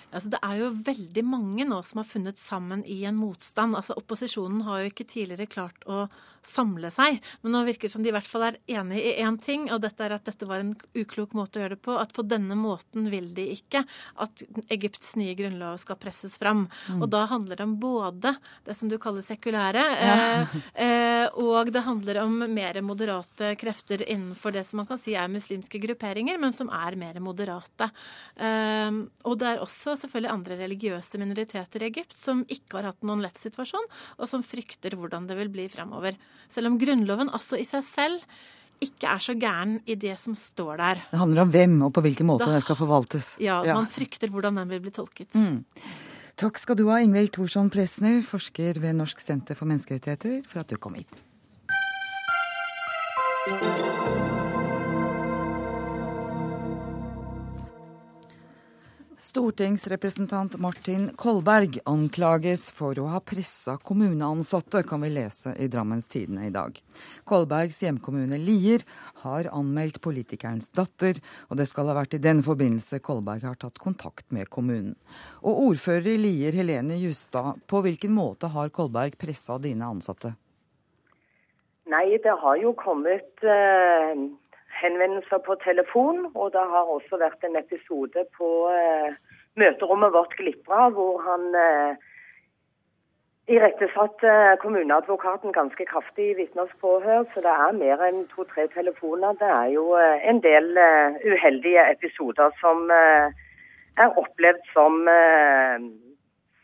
[0.09, 3.77] Altså, det er jo veldig mange nå som har funnet sammen i en motstand.
[3.77, 6.07] Altså, Opposisjonen har jo ikke tidligere klart å
[6.45, 9.37] samle seg, men nå virker det som de i hvert fall er enig i én
[9.41, 11.95] ting, og dette er at dette var en uklok måte å gjøre det på.
[11.99, 13.83] At på denne måten vil de ikke
[14.21, 16.65] at Egypts nye grunnlov skal presses fram.
[16.89, 17.01] Mm.
[17.01, 20.15] Og da handler det om både det som du kaller sekulære, ja.
[20.15, 20.55] eh,
[20.85, 25.31] eh, og det handler om mer moderate krefter innenfor det som man kan si er
[25.31, 27.89] muslimske grupperinger, men som er mer moderate.
[28.35, 33.05] Eh, og det er også selvfølgelig andre religiøse minoriteter i Egypt som ikke har hatt
[33.05, 36.17] noen lett situasjon, og som frykter hvordan det vil bli fremover.
[36.49, 38.19] Selv om Grunnloven også i seg selv
[38.83, 41.05] ikke er så gæren i det som står der.
[41.11, 43.35] Det handler om hvem og på hvilken måte det skal forvaltes.
[43.39, 45.31] Ja, ja, man frykter hvordan den vil bli tolket.
[45.39, 45.63] Mm.
[46.35, 50.69] Takk skal du ha, Ingvild Thorsson Plesner, forsker ved Norsk senter for menneskerettigheter, for at
[50.71, 51.07] du kom hit.
[59.25, 66.43] Stortingsrepresentant Martin Kolberg anklages for å ha pressa kommuneansatte, kan vi lese i Drammens Tidende
[66.45, 66.77] i dag.
[67.25, 68.85] Kolbergs hjemkommune Lier
[69.23, 71.17] har anmeldt politikerens datter,
[71.49, 74.93] og det skal ha vært i den forbindelse Kolberg har tatt kontakt med kommunen.
[75.41, 80.35] Og ordfører i Lier, Helene Justad, på hvilken måte har Kolberg pressa dine ansatte?
[81.89, 84.27] Nei, det har jo kommet eh
[84.81, 89.15] henvendelser på telefon, og det har også vært en episode på eh,
[89.55, 92.05] møterommet vårt Glitra, hvor han eh,
[93.47, 97.25] irettesatte eh, kommuneadvokaten ganske kraftig i vitners påhør.
[97.33, 99.37] Så det er mer enn to-tre telefoner.
[99.41, 103.29] Det er jo eh, en del uh, uheldige episoder som uh,
[104.01, 105.77] er opplevd som, uh,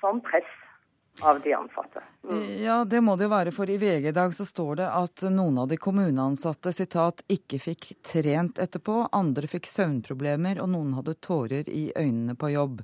[0.02, 0.58] som press
[1.22, 2.02] av de ansatte.
[2.30, 2.64] Mm.
[2.64, 5.24] Ja, det må det jo være, for i VG i dag så står det at
[5.34, 11.18] noen av de kommuneansatte sitat, ikke fikk trent etterpå, andre fikk søvnproblemer, og noen hadde
[11.26, 12.84] tårer i øynene på jobb.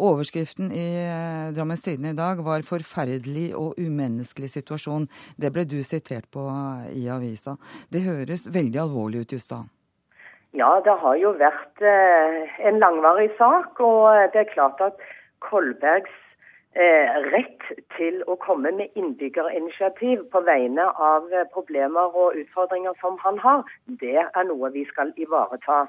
[0.00, 5.08] Overskriften i eh, Drammens Tidende i dag var 'forferdelig og umenneskelig situasjon'.
[5.36, 6.48] Det ble du sitert på
[6.92, 7.58] i avisa.
[7.92, 9.68] Det høres veldig alvorlig ut, Justad.
[10.56, 14.96] Ja, det har jo vært eh, en langvarig sak, og det er klart at
[15.44, 16.27] Kolbergs Eh,
[16.78, 17.64] rett
[17.96, 23.64] til å komme med innbyggerinitiativ på vegne av eh, problemer og utfordringer som han har,
[24.02, 25.86] det er noe vi skal ivareta.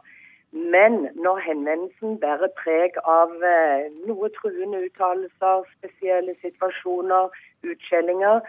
[0.52, 7.30] Men når henvendelsen bærer preg av eh, noe truende uttalelser, spesielle situasjoner,
[7.70, 8.42] utskjellinger,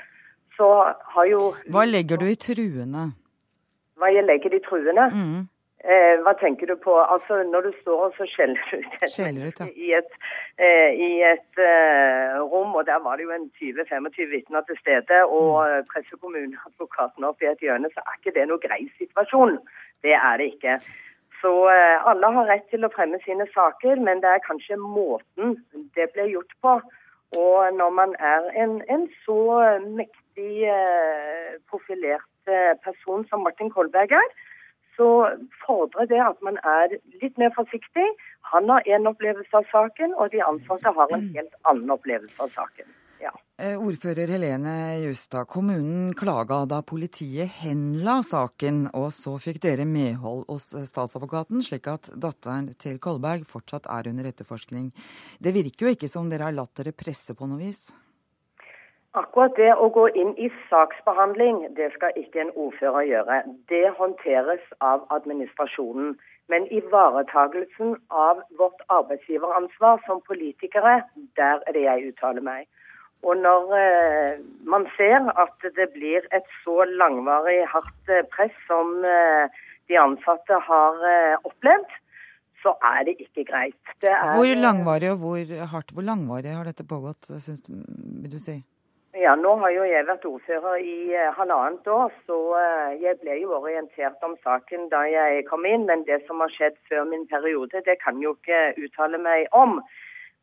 [0.57, 0.71] så
[1.13, 3.11] har jo Hva legger du i truende?
[4.01, 5.11] Hva jeg legger i truende?
[5.13, 5.49] Mm.
[5.81, 6.93] Eh, hva tenker du på?
[7.01, 9.69] Altså, Når du står og så skjeller ut, skjeller ut ja.
[9.87, 10.17] i et,
[10.61, 15.23] eh, i et eh, rom, og der var det jo en 20-25 vitner til stede,
[15.25, 15.87] og mm.
[15.93, 19.57] presser kommuneadvokaten opp i et hjørne, så er ikke det noe grei situasjon.
[20.05, 20.77] Det er det ikke.
[21.41, 25.57] Så eh, alle har rett til å fremme sine saker, men det er kanskje måten
[25.97, 26.77] det ble gjort på.
[27.41, 29.41] Og når man er en, en så
[29.87, 34.33] mektig eh, profilert eh, person som Martin Kolberg er,
[35.01, 35.11] så
[35.65, 38.07] fordrer det at man er litt mer forsiktig.
[38.53, 42.53] Han har en opplevelse av saken, og de ansatte har en helt annen opplevelse av
[42.53, 42.91] saken.
[43.21, 43.33] Ja.
[43.61, 50.47] Eh, ordfører Helene Justad, kommunen klaga da politiet henla saken, og så fikk dere medhold
[50.49, 54.93] hos statsadvokaten, slik at datteren til Kolberg fortsatt er under etterforskning.
[55.41, 57.89] Det virker jo ikke som dere har latt dere presse på noe vis?
[59.19, 63.39] Akkurat det å gå inn i saksbehandling, det skal ikke en ordfører gjøre.
[63.73, 66.13] Det håndteres av administrasjonen.
[66.51, 71.01] Men ivaretagelsen av vårt arbeidsgiveransvar som politikere,
[71.39, 72.69] der er det jeg uttaler meg.
[73.27, 79.03] Og når eh, man ser at det blir et så langvarig hardt eh, press som
[79.05, 79.51] eh,
[79.91, 81.99] de ansatte har eh, opplevd,
[82.63, 83.95] så er det ikke greit.
[84.01, 87.75] Det er, Hvor langvarig og hvor hardt hvor langvarig har dette pågått, syns du,
[88.23, 88.61] vil du si?
[89.19, 93.41] Ja, Nå har jo jeg vært ordfører i eh, halvannet år, så eh, jeg ble
[93.41, 95.89] jo orientert om saken da jeg kom inn.
[95.89, 99.81] Men det som har skjedd før min periode, det kan jo ikke uttale meg om.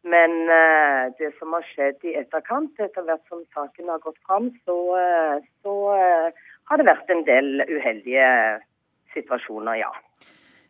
[0.04, 4.52] Men eh, det som har skjedd i etterkant, etter hvert som saken har gått fram,
[4.68, 4.78] så,
[5.64, 5.78] så
[6.68, 8.28] har det vært en del uheldige
[9.16, 9.94] situasjoner, ja.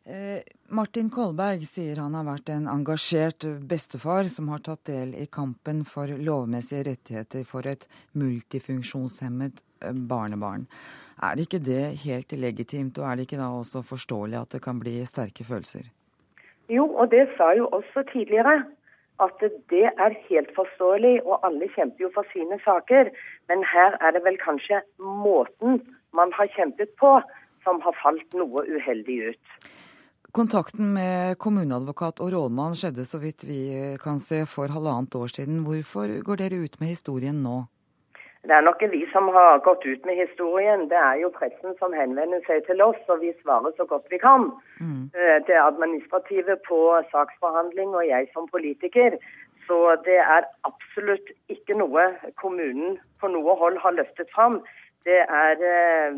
[0.08, 0.40] Eh,
[0.70, 5.82] Martin Kolberg sier han har vært en engasjert bestefar som har tatt del i kampen
[5.84, 7.84] for lovmessige rettigheter for et
[8.16, 10.64] multifunksjonshemmet eh, barnebarn.
[11.20, 14.62] Er det ikke det helt legitimt, og er det ikke da også forståelig at det
[14.64, 15.90] kan bli sterke følelser?
[16.72, 18.62] Jo, og det sa jo også tidligere.
[19.20, 23.12] At det er helt forståelig, og alle kjemper jo for sine saker.
[23.52, 25.82] Men her er det vel kanskje måten
[26.16, 27.18] man har kjempet på
[27.68, 29.58] som har falt noe uheldig ut.
[30.38, 33.62] Kontakten med kommuneadvokat og rådmann skjedde så vidt vi
[34.04, 35.64] kan se for halvannet år siden.
[35.66, 37.64] Hvorfor går dere ut med historien nå?
[38.46, 40.86] Det er nok vi som har gått ut med historien.
[40.92, 44.22] Det er jo pressen som henvender seg til oss, og vi svarer så godt vi
[44.22, 44.52] kan.
[44.78, 45.10] Mm.
[45.50, 49.18] Det administrative på saksbehandling og jeg som politiker.
[49.66, 54.62] Så det er absolutt ikke noe kommunen på noe hold har løftet fram.
[55.08, 56.18] Det er eh,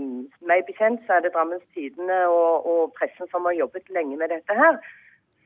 [0.49, 4.34] meg bekjent så er det Drammens Tidende og, og, pressen som har jobbet lenge med
[4.34, 4.80] dette her.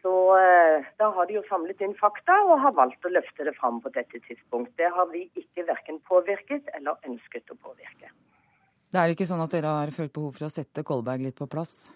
[0.04, 3.56] Så eh, da har de jo samlet inn fakta og har valgt å løfte det
[3.58, 4.72] fram på dette tidspunkt.
[4.80, 8.12] Det har vi ikke verken påvirket eller ønsket å påvirke.
[8.94, 11.50] Det er ikke sånn at dere har følt behov for å sette Kolberg litt på
[11.50, 11.90] plass?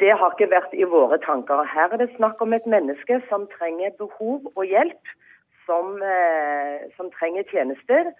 [0.00, 1.62] Det har ikke vært i våre tanker.
[1.66, 5.14] Her er det snakk om et menneske som trenger behov og hjelp,
[5.66, 8.12] som, eh, som trenger tjenester.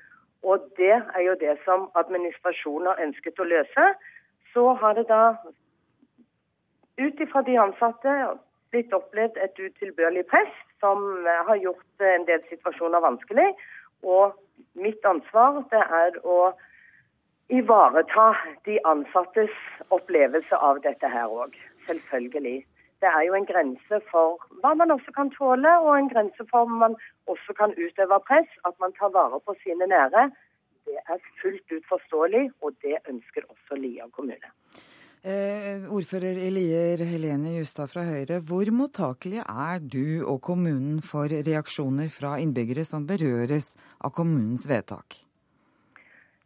[0.42, 3.85] Og det er jo det som administrasjonen har ønsket å løse.
[4.52, 5.37] Så har det da
[6.98, 8.16] ut ifra de ansatte
[8.72, 11.05] blitt opplevd et utilbørlig press som
[11.46, 13.48] har gjort en del situasjoner vanskelig.
[14.02, 14.35] Og
[14.74, 16.52] mitt ansvar det er å
[17.52, 18.33] ivareta
[18.66, 19.55] de ansattes
[19.94, 21.57] opplevelse av dette her òg.
[21.87, 22.62] Selvfølgelig.
[23.02, 26.64] Det er jo en grense for hva man også kan tåle, og en grense for
[26.64, 26.94] hva man
[27.27, 28.51] også kan utøve press.
[28.69, 30.31] At man tar vare på sine nære.
[30.87, 34.51] Det er fullt ut forståelig, og det ønsker også Lier kommune.
[35.23, 38.41] Eh, ordfører i Lier, Helene Justad fra Høyre.
[38.43, 45.21] Hvor mottakelig er du og kommunen for reaksjoner fra innbyggere som berøres av kommunens vedtak?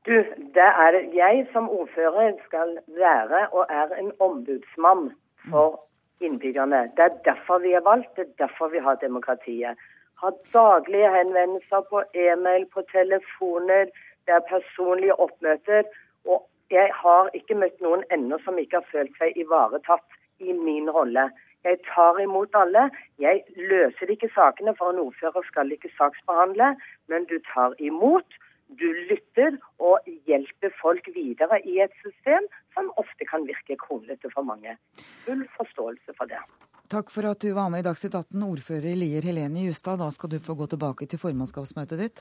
[0.05, 0.13] Du,
[0.59, 5.09] det er jeg som ordfører skal være og er en ombudsmann
[5.49, 5.81] for
[6.21, 6.91] innbyggerne.
[6.97, 9.81] Det er derfor vi er valgt, det er derfor vi har demokratiet.
[10.23, 13.91] Har daglige henvendelser på e-mail, på telefoner,
[14.27, 15.83] det er personlige oppmøter.
[16.25, 20.91] Og jeg har ikke møtt noen ennå som ikke har følt seg ivaretatt i min
[20.91, 21.29] rolle.
[21.67, 22.89] Jeg tar imot alle.
[23.19, 26.73] Jeg løser ikke sakene, for en ordfører skal ikke saksbehandle.
[27.13, 28.39] Men du tar imot,
[28.81, 34.47] du lytter og hjelper folk videre i et system som ofte kan virke kronglete for
[34.47, 34.79] mange.
[35.27, 36.43] Full forståelse for det.
[36.87, 39.99] Takk for at du var med i Dagsnytt 18, ordfører Lier Helene Justad.
[39.99, 42.21] Da skal du få gå tilbake til formannskapsmøtet ditt.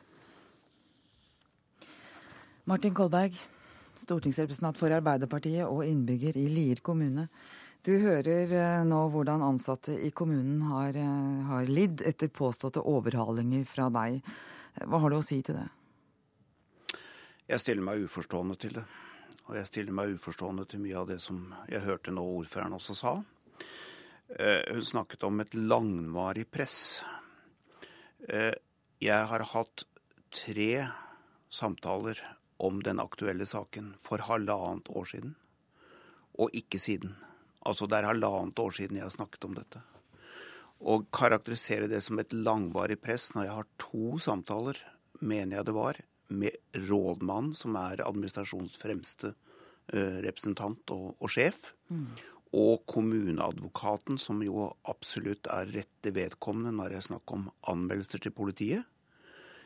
[2.65, 3.37] Martin Kolberg,
[3.93, 7.27] stortingsrepresentant for Arbeiderpartiet og innbygger i Lier kommune.
[7.85, 10.97] Du hører nå hvordan ansatte i kommunen har,
[11.51, 14.17] har lidd etter påståtte overhalinger fra deg.
[14.81, 15.67] Hva har du å si til det?
[17.53, 18.87] Jeg stiller meg uforstående til det.
[19.45, 22.97] Og jeg stiller meg uforstående til mye av det som jeg hørte nå ordføreren også
[22.97, 23.15] sa.
[24.27, 27.03] Hun snakket om et langvarig press.
[28.25, 29.83] Jeg har hatt
[30.33, 30.87] tre
[31.53, 32.19] samtaler
[32.57, 35.35] om den aktuelle saken for halvannet år siden,
[36.39, 37.15] og ikke siden.
[37.65, 39.81] Altså det er halvannet år siden jeg har snakket om dette.
[40.85, 44.79] Å karakterisere det som et langvarig press når jeg har to samtaler,
[45.21, 46.57] mener jeg det var, med
[46.89, 52.07] rådmannen, som er administrasjonens fremste uh, representant og, og sjef, mm.
[52.55, 58.35] Og kommuneadvokaten, som jo absolutt er rette vedkommende når det er snakk om anmeldelser til
[58.35, 58.85] politiet.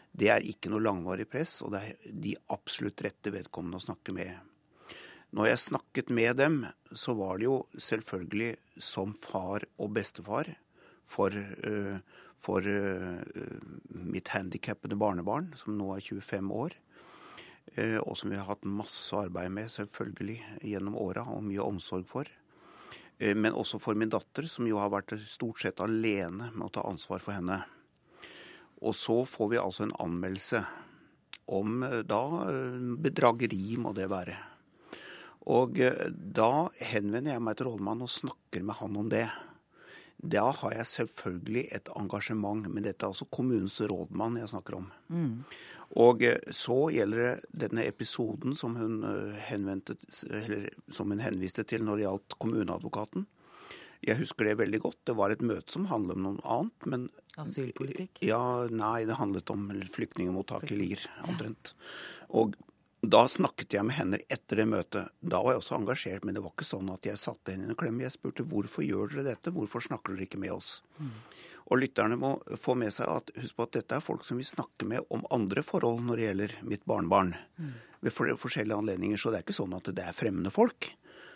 [0.09, 4.15] Det er ikke noe langvarig press, og det er de absolutt rette vedkommende å snakke
[4.15, 4.39] med.
[5.37, 10.49] Når jeg snakket med dem, så var det jo selvfølgelig som far og bestefar
[11.05, 12.01] for, uh,
[12.41, 13.21] for uh,
[13.93, 16.73] mitt handikappede barnebarn, som nå er 25 år.
[17.77, 22.09] Uh, og som vi har hatt masse arbeid med, selvfølgelig, gjennom åra, og mye omsorg
[22.09, 22.33] for.
[23.19, 26.85] Men også for min datter, som jo har vært stort sett alene med å ta
[26.87, 27.57] ansvar for henne.
[28.79, 30.61] Og så får vi altså en anmeldelse
[31.51, 32.21] om eh, da
[33.03, 34.37] bedrageri, må det være.
[35.51, 35.81] Og
[36.15, 36.51] da
[36.91, 39.25] henvender jeg meg til rådmannen og snakker med han om det.
[40.19, 44.89] Da har jeg selvfølgelig et engasjement, men dette er altså kommunens rådmann jeg snakker om.
[45.07, 45.45] Mm.
[45.97, 46.21] Og
[46.53, 48.99] så gjelder det denne episoden som hun,
[50.93, 53.25] som hun henviste til når det gjaldt kommuneadvokaten.
[54.05, 54.99] Jeg husker det veldig godt.
[55.09, 56.85] Det var et møte som handlet om noe annet.
[56.87, 57.09] men...
[57.39, 58.21] Asylpolitikk?
[58.25, 61.73] Ja, Nei, det handlet om flyktningmottak i Lier, omtrent.
[62.35, 62.55] Og
[62.99, 65.11] da snakket jeg med henne etter det møtet.
[65.19, 67.71] Da var jeg også engasjert, men det var ikke sånn at jeg satte henne i
[67.71, 68.01] en klem.
[68.03, 70.79] Jeg spurte hvorfor gjør dere dette, hvorfor snakker dere ikke med oss?
[70.99, 71.13] Mm.
[71.69, 74.47] Og lytterne må få med seg at husk på at dette er folk som vil
[74.47, 77.35] snakke med om andre forhold når det gjelder mitt barnebarn.
[77.61, 77.75] Mm.
[78.05, 79.21] Ved forskjellige anledninger.
[79.21, 80.89] Så det er ikke sånn at det er fremmede folk.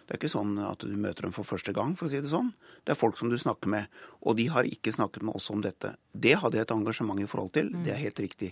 [0.03, 2.31] Det er ikke sånn at du møter dem for første gang, for å si det
[2.31, 2.49] sånn.
[2.83, 4.01] Det er folk som du snakker med.
[4.25, 5.93] Og de har ikke snakket med oss om dette.
[6.11, 7.71] Det hadde jeg et engasjement i forhold til.
[7.85, 8.51] Det er helt riktig.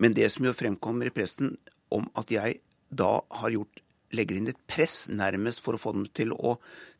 [0.00, 1.56] Men det som jo fremkommer i pressen
[1.90, 2.60] om at jeg
[2.90, 3.82] da har gjort
[4.14, 6.56] legger inn et press nærmest for å få dem til å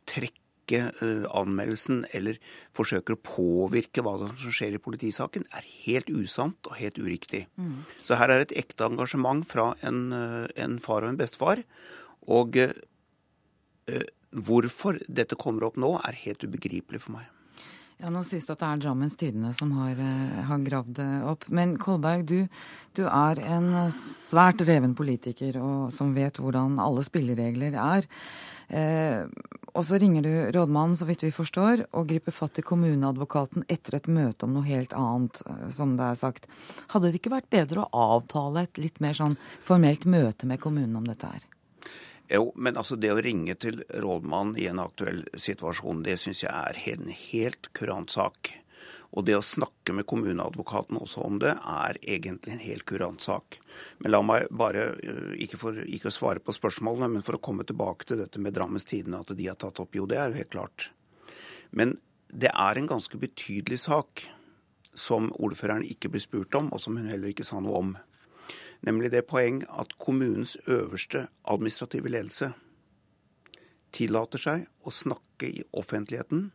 [0.09, 0.40] trekke
[0.79, 2.39] uh, anmeldelsen eller
[2.77, 7.47] forsøker å påvirke hva som skjer i politisaken, er helt usant og helt uriktig.
[7.59, 7.83] Mm.
[8.07, 11.65] Så her er et ekte engasjement fra en, uh, en far og en bestefar.
[12.31, 12.77] Og uh,
[13.91, 17.29] Eh, hvorfor dette kommer opp nå, er helt ubegripelig for meg.
[18.01, 21.09] Ja, Nå sies det at det er Drammens Tidende som har, eh, har gravd det
[21.29, 21.45] opp.
[21.53, 22.49] Men Kolberg, du,
[22.97, 28.09] du, er en svært reven politiker og som vet hvordan alle spilleregler er.
[28.73, 29.29] Eh,
[29.75, 33.99] og så ringer du rådmannen, så vidt vi forstår, og griper fatt i kommuneadvokaten etter
[33.99, 36.49] et møte om noe helt annet, eh, som det er sagt.
[36.95, 40.97] Hadde det ikke vært bedre å avtale et litt mer sånn formelt møte med kommunen
[40.97, 41.51] om dette her?
[42.31, 46.53] Jo, men altså det å ringe til rådmannen i en aktuell situasjon, det syns jeg
[46.55, 48.53] er en helt kurant sak.
[49.19, 53.59] Og det å snakke med kommuneadvokaten også om det, er egentlig en helt kurant sak.
[53.99, 57.43] Men la meg bare, øh, ikke for ikke å svare på spørsmålene, men for å
[57.43, 59.99] komme tilbake til dette med Drammens Tidende, at de har tatt opp.
[59.99, 60.91] Jo, det er jo helt klart.
[61.75, 61.99] Men
[62.31, 64.29] det er en ganske betydelig sak
[64.95, 67.93] som ordføreren ikke ble spurt om, og som hun heller ikke sa noe om
[68.87, 72.53] nemlig det poeng at kommunens øverste administrative ledelse
[73.95, 76.51] tillater seg å snakke i offentligheten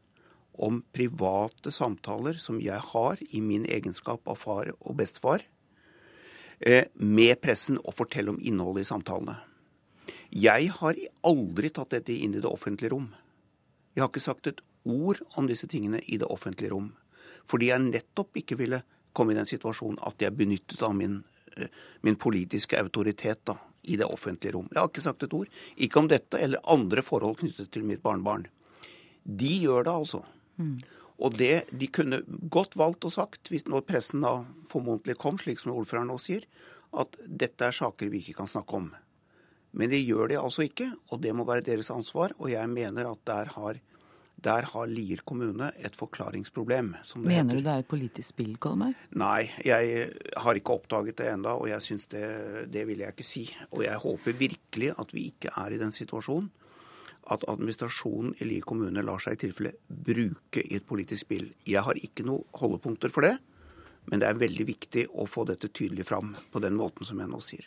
[0.66, 5.44] om private samtaler som jeg har i min egenskap av far og bestefar,
[6.60, 9.38] eh, med pressen og fortelle om innholdet i samtalene.
[10.32, 13.14] Jeg har aldri tatt dette inn i det offentlige rom.
[13.96, 16.94] Jeg har ikke sagt et ord om disse tingene i det offentlige rom.
[17.46, 18.84] Fordi jeg nettopp ikke ville
[19.14, 21.24] komme i den situasjonen at jeg benyttet av min
[22.06, 24.68] min politiske autoritet da, i det offentlige rom.
[24.72, 25.50] Jeg har ikke sagt et ord.
[25.76, 28.48] Ikke om dette eller andre forhold knyttet til mitt barnebarn.
[29.24, 30.22] De gjør det altså.
[30.58, 30.78] Mm.
[31.24, 35.62] Og det de kunne godt valgt og sagt, hvis når pressen da formodentlig kom, slik
[35.62, 36.44] som ordføreren nå sier,
[36.96, 38.90] at dette er saker vi ikke kan snakke om.
[39.76, 42.36] Men det gjør de altså ikke, og det må være deres ansvar.
[42.40, 43.80] Og jeg mener at der har
[44.46, 46.92] der har Lier kommune et forklaringsproblem.
[47.16, 47.56] Mener heter.
[47.56, 48.94] du det er et politisk spill, Kolmar?
[49.18, 52.28] Nei, jeg har ikke oppdaget det enda, og jeg syns det,
[52.74, 53.48] det vil jeg ikke si.
[53.72, 56.52] Og jeg håper virkelig at vi ikke er i den situasjonen
[57.34, 61.50] at administrasjonen i Lier kommune lar seg i tilfelle bruke i et politisk spill.
[61.66, 63.36] Jeg har ikke noen holdepunkter for det,
[64.12, 67.32] men det er veldig viktig å få dette tydelig fram på den måten som jeg
[67.32, 67.66] nå sier.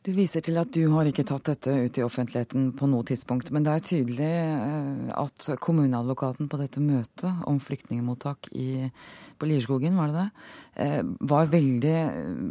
[0.00, 3.50] Du viser til at du har ikke tatt dette ut i offentligheten på noe tidspunkt,
[3.52, 8.88] men det er tydelig eh, at kommuneadvokaten på dette møtet om flyktningmottak i,
[9.36, 10.30] på Lierskogen, var det det,
[10.86, 11.94] eh, var veldig,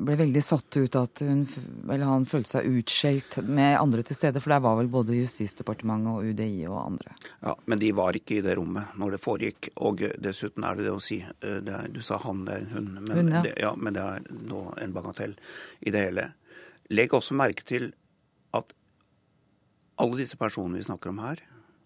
[0.05, 1.41] ble veldig satt ut at hun,
[1.89, 6.11] eller han følte seg utskjelt med andre til stede, for der var vel både Justisdepartementet
[6.13, 7.15] og UDI og andre.
[7.41, 9.71] Ja, men de var ikke i det rommet når det foregikk.
[9.89, 12.67] Og dessuten er det det å si eh, det er, Du sa han, det er
[12.67, 12.93] en hund.
[13.07, 13.41] Men, hun, ja.
[13.47, 15.33] Det, ja, men det er nå en bagatell
[15.81, 16.29] i det hele.
[16.89, 17.91] Legg også merke til
[18.57, 18.73] at
[20.01, 21.41] alle disse personene vi snakker om her,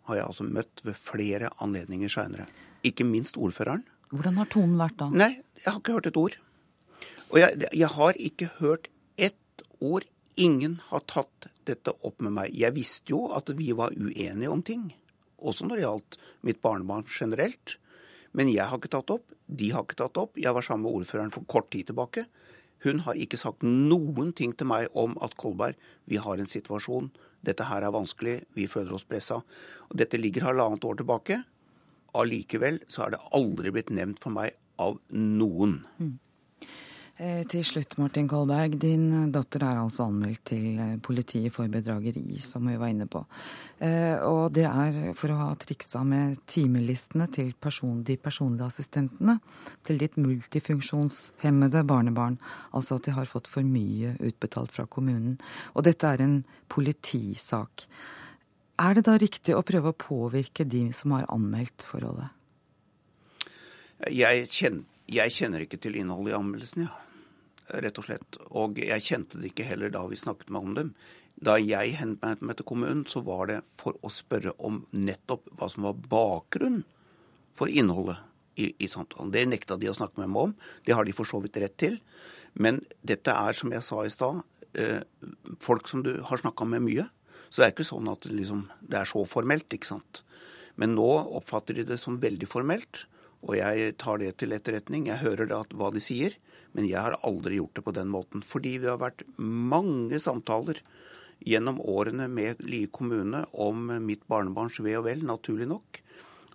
[0.08, 2.48] har jeg altså møtt ved flere anledninger seinere.
[2.88, 3.86] Ikke minst ordføreren.
[4.14, 5.10] Hvordan har tonen vært da?
[5.10, 5.32] Nei,
[5.64, 6.36] jeg har ikke hørt et ord.
[7.34, 10.06] Og jeg, jeg har ikke hørt ett ord.
[10.40, 12.54] Ingen har tatt dette opp med meg.
[12.58, 14.92] Jeg visste jo at vi var uenige om ting,
[15.38, 17.78] også når det gjaldt mitt barnebarn generelt.
[18.34, 20.38] Men jeg har ikke tatt opp, de har ikke tatt opp.
[20.42, 22.26] Jeg var sammen med ordføreren for kort tid tilbake.
[22.84, 27.12] Hun har ikke sagt noen ting til meg om at Kolberg, vi har en situasjon,
[27.44, 29.42] dette her er vanskelig, vi føler oss pressa.
[29.92, 31.42] Dette ligger halvannet år tilbake.
[32.16, 35.82] Allikevel så er det aldri blitt nevnt for meg av noen.
[36.00, 36.14] Mm.
[37.14, 38.74] Eh, til slutt, Martin Kolberg.
[38.82, 43.20] Din datter er altså anmeldt til eh, politiet for bedrageri, som vi var inne på.
[43.86, 49.36] Eh, og det er for å ha triksa med timelistene til person, de personlige assistentene
[49.86, 52.40] til ditt multifunksjonshemmede barnebarn.
[52.74, 55.36] Altså at de har fått for mye utbetalt fra kommunen.
[55.78, 57.86] Og dette er en politisak.
[58.82, 62.34] Er det da riktig å prøve å påvirke de som har anmeldt forholdet?
[64.10, 67.04] Jeg kjenner, jeg kjenner ikke til innholdet i anmeldelsen, ja
[67.68, 68.40] rett og slett.
[68.52, 70.92] Og jeg kjente det ikke heller da vi snakket med om dem.
[71.44, 75.70] Da jeg henvendte meg til kommunen, så var det for å spørre om nettopp hva
[75.72, 76.84] som var bakgrunnen
[77.58, 78.20] for innholdet
[78.60, 79.34] i, i samtalen.
[79.34, 80.56] Det nekta de å snakke med meg om.
[80.86, 82.00] Det har de for så vidt rett til.
[82.54, 84.44] Men dette er, som jeg sa i stad,
[84.78, 85.02] eh,
[85.64, 87.08] folk som du har snakka med mye.
[87.50, 90.22] Så det er ikke sånn at det, liksom, det er så formelt, ikke sant.
[90.78, 93.06] Men nå oppfatter de det som veldig formelt,
[93.44, 95.10] og jeg tar det til etterretning.
[95.12, 96.36] Jeg hører da hva de sier.
[96.74, 98.44] Men jeg har aldri gjort det på den måten.
[98.46, 100.80] Fordi vi har vært mange samtaler
[101.44, 106.00] gjennom årene med Lie kommune om mitt barnebarns ve og vel, naturlig nok.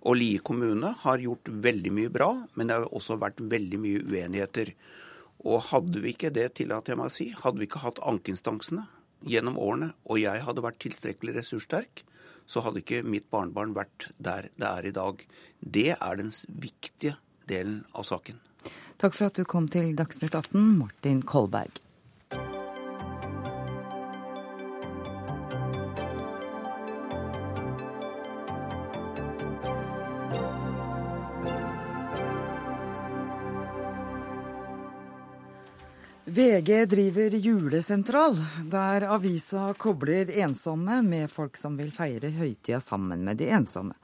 [0.09, 4.03] Og Lie kommune har gjort veldig mye bra, men det har også vært veldig mye
[4.07, 4.73] uenigheter.
[5.45, 8.87] Og hadde vi ikke det, tillater jeg meg å si, hadde vi ikke hatt ankeinstansene
[9.29, 12.03] gjennom årene, og jeg hadde vært tilstrekkelig ressurssterk,
[12.49, 15.25] så hadde ikke mitt barnebarn vært der det er i dag.
[15.61, 17.17] Det er den viktige
[17.49, 18.39] delen av saken.
[18.99, 21.77] Takk for at du kom til Dagsnytt 18, Martin Kolberg.
[36.39, 38.37] VG driver julesentral,
[38.71, 43.97] der avisa kobler ensomme med folk som vil feire høytida sammen med de ensomme.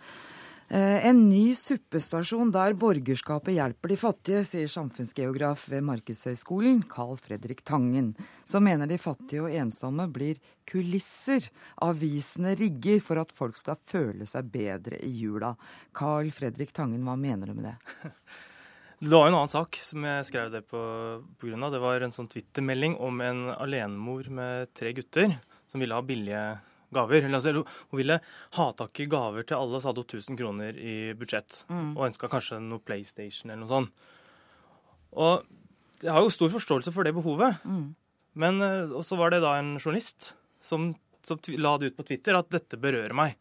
[0.68, 7.64] Eh, en ny suppestasjon der borgerskapet hjelper de fattige, sier samfunnsgeograf ved Markedshøgskolen, Carl Fredrik
[7.64, 8.10] Tangen,
[8.44, 11.48] som mener de fattige og ensomme blir kulisser
[11.88, 15.54] avisene rigger for at folk skal føle seg bedre i jula.
[15.96, 18.12] Carl Fredrik Tangen, hva mener du med det?
[19.06, 20.80] Det var en annen sak som jeg skrev det på,
[21.38, 21.68] pga.
[21.70, 25.36] Det var en sånn Twitter-melding om en alenemor med tre gutter
[25.70, 26.42] som ville ha billige
[26.96, 27.28] gaver.
[27.30, 28.18] Altså, hun ville
[28.58, 31.62] ha tak i gaver til alle, så hadde hun 1000 kroner i budsjett.
[31.70, 31.92] Mm.
[31.94, 34.10] Og ønska kanskje noe PlayStation eller noe sånt.
[35.14, 35.46] Og
[36.02, 37.62] jeg har jo stor forståelse for det behovet.
[37.62, 37.94] Mm.
[38.42, 40.34] Men eh, så var det da en journalist
[40.66, 43.38] som, som, la det ut på Twitter at dette berører meg.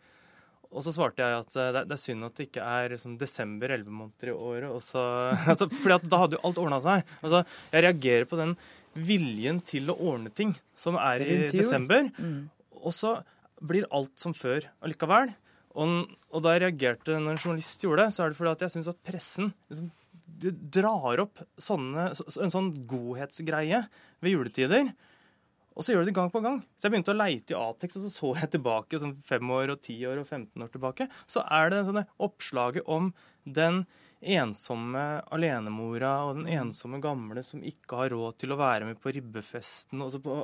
[0.75, 3.75] Og så svarte jeg at eh, det, er synd at det ikke er liksom, desember
[3.77, 4.75] elleve måneder i året.
[4.83, 5.03] Så,
[5.53, 7.15] altså, fordi da hadde jo alt ordna seg.
[7.23, 8.57] Altså, jeg reagerer på den
[8.95, 12.11] viljen til å ordne ting som er i desember.
[12.19, 12.45] Mm.
[12.83, 13.17] Og så
[13.65, 15.33] blir alt som før allikevel.
[15.75, 18.65] Og, og da jeg reagerte når en journalist gjorde det, så er det fordi at
[18.67, 19.91] jeg syns at pressen liksom,
[20.75, 23.83] drar opp sånne, en sånn godhetsgreie
[24.23, 24.93] ved juletider.
[25.75, 26.61] Og så gjør de det gang på gang.
[26.79, 29.75] Så jeg begynte å leite i Atex, og så så jeg tilbake sånn fem år
[29.75, 31.09] og ti år og 15 år tilbake.
[31.31, 33.11] Så er det sånne oppslaget om
[33.45, 33.83] den
[34.25, 35.03] ensomme
[35.35, 40.01] alenemora og den ensomme gamle som ikke har råd til å være med på ribbefesten.
[40.05, 40.39] Altså, på,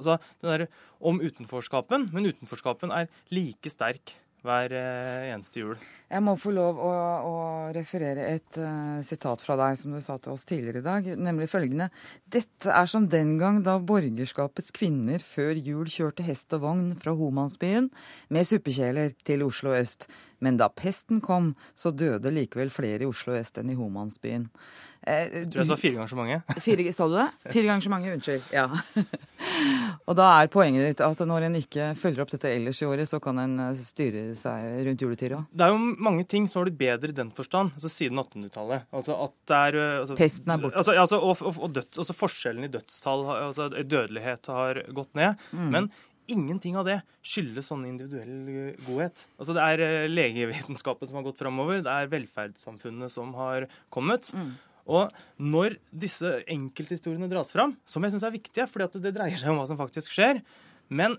[0.00, 0.66] altså der,
[0.98, 2.08] om utenforskapen.
[2.16, 4.16] Men utenforskapen er like sterk
[4.46, 5.74] hver eh, eneste jul.
[6.10, 6.92] Jeg må få lov å,
[7.26, 7.34] å
[7.74, 11.50] referere et uh, sitat fra deg som du sa til oss tidligere i dag, nemlig
[11.52, 11.90] følgende.
[12.26, 17.14] Dette er som den gang da borgerskapets kvinner før jul kjørte hest og vogn fra
[17.16, 17.90] Homansbyen
[18.34, 20.08] med suppekjeler til Oslo øst.
[20.40, 24.48] Men da pesten kom, så døde likevel flere i Oslo øst enn i Homansbyen.
[25.00, 26.36] Eh, tror jeg sa fire ganger så mange.
[26.64, 27.28] Fire, så du det?
[27.54, 28.50] Fire ganger så mange, unnskyld.
[28.52, 28.66] Ja.
[30.08, 33.08] og da er poenget ditt at når en ikke følger opp dette ellers i året,
[33.08, 35.40] så kan en eh, styre seg rundt juletida?
[35.52, 38.84] Det er jo mange ting som har blitt bedre i den forstand, altså siden 1800-tallet.
[38.92, 40.80] Altså at det er eh, altså, Pesten er borte.
[40.82, 45.48] Altså, altså, og, og, og døds, altså forskjellen i dødstall, altså dødelighet, har gått ned.
[45.56, 45.72] Mm.
[45.72, 45.90] Men
[46.32, 49.26] ingenting av det skyldes sånn individuell godhet.
[49.36, 54.32] Altså Det er eh, legevitenskapen som har gått framover, det er velferdssamfunnet som har kommet.
[54.34, 54.54] Mm.
[54.90, 55.12] Og
[55.42, 59.60] når disse enkelthistoriene dras fram, som jeg syns er viktige, fordi det dreier seg om
[59.60, 60.40] hva som faktisk skjer,
[60.90, 61.18] men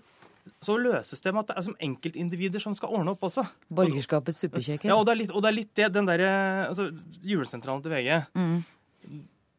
[0.62, 3.44] så løses det med at det er som enkeltindivider som skal ordne opp også.
[3.72, 4.90] Borgerskapets suppekjøkken.
[4.90, 6.32] Ja, og det er litt, og det, er litt det, den derre
[6.68, 6.88] altså,
[7.26, 8.10] Julesentralen til VG.
[8.34, 8.56] Mm.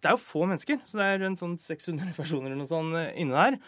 [0.03, 2.99] Det er jo få mennesker, så det er rundt sånn 600 personer eller noe sånt
[2.99, 3.59] eh, inne der.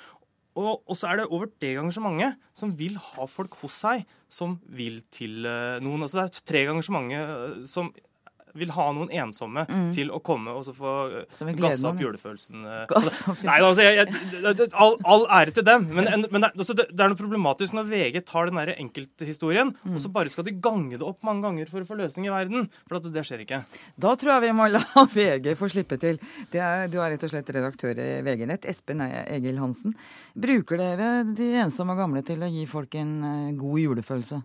[0.56, 3.76] Og, og, så er det over tre ganger så mange som vil ha folk hos
[3.84, 6.06] seg, som vil til uh, noen.
[6.06, 7.92] Altså det er tre ganger så mange uh, som
[8.56, 11.26] vil ha noen ensomme til å komme og så få eh,
[11.60, 12.66] gasse opp julefølelsen.
[12.66, 12.86] eh.
[13.50, 16.88] Nei, altså, jeg, jeg, all, all ære til dem, men, en- men det, altså, det,
[16.96, 20.96] er noe problematisk når VG tar den der enkelthistorien, og så bare skal de gange
[20.98, 22.70] det opp mange ganger for å få løsning i verden.
[22.88, 23.62] For at det skjer ikke.
[24.00, 24.82] Da tror jeg vi må la
[25.18, 26.18] VG få slippe til.
[26.52, 29.96] Det er, du er rett og slett redaktør i VG-nett, Espen Egil Hansen.
[30.36, 34.42] Bruker dere de ensomme og gamle til å gi folk en eh, god julefølelse?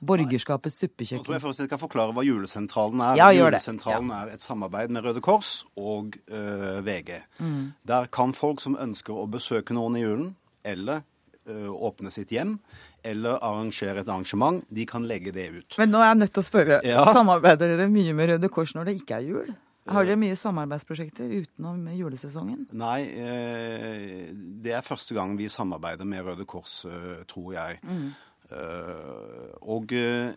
[0.00, 1.40] Borgerskapets Nå tror jeg suppekjøkken.
[1.42, 3.16] først jeg skal forklare hva julesentralen er.
[3.20, 3.60] Ja, gjør det.
[3.60, 7.22] Julesentralen er et samarbeid med Røde Kors og eh, VG.
[7.38, 7.72] Mm.
[7.86, 10.34] Der kan folk som ønsker å besøke noen i julen,
[10.64, 11.02] eller
[11.46, 12.58] eh, åpne sitt hjem,
[13.04, 15.76] eller arrangere et arrangement, de kan legge det ut.
[15.80, 17.04] Men nå er jeg nødt til å spørre, Ja.
[17.12, 19.52] samarbeider dere mye med Røde Kors når det ikke er jul?
[19.90, 22.66] Har dere mye samarbeidsprosjekter utenom julesesongen?
[22.76, 24.28] Nei, eh,
[24.62, 27.80] det er første gang vi samarbeider med Røde Kors, eh, tror jeg.
[27.82, 28.10] Eh,
[28.52, 30.32] og eh,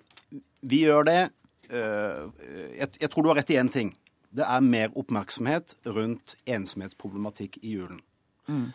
[0.61, 1.19] vi gjør det
[1.69, 2.23] eh,
[2.77, 3.93] jeg, jeg tror du har rett i én ting.
[4.33, 8.01] Det er mer oppmerksomhet rundt ensomhetsproblematikk i julen.
[8.43, 8.73] Mm.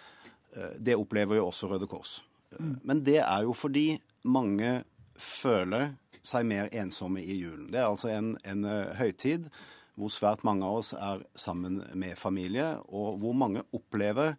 [0.80, 2.22] det opplever jo også Røde Kors.
[2.56, 2.78] Mm.
[2.82, 4.78] Men det er jo fordi mange
[5.20, 5.90] føler
[6.24, 7.68] seg mer ensomme i julen.
[7.72, 9.48] Det er altså en, en eh, høytid
[9.98, 14.36] hvor svært mange av oss er sammen med familie, og hvor mange opplever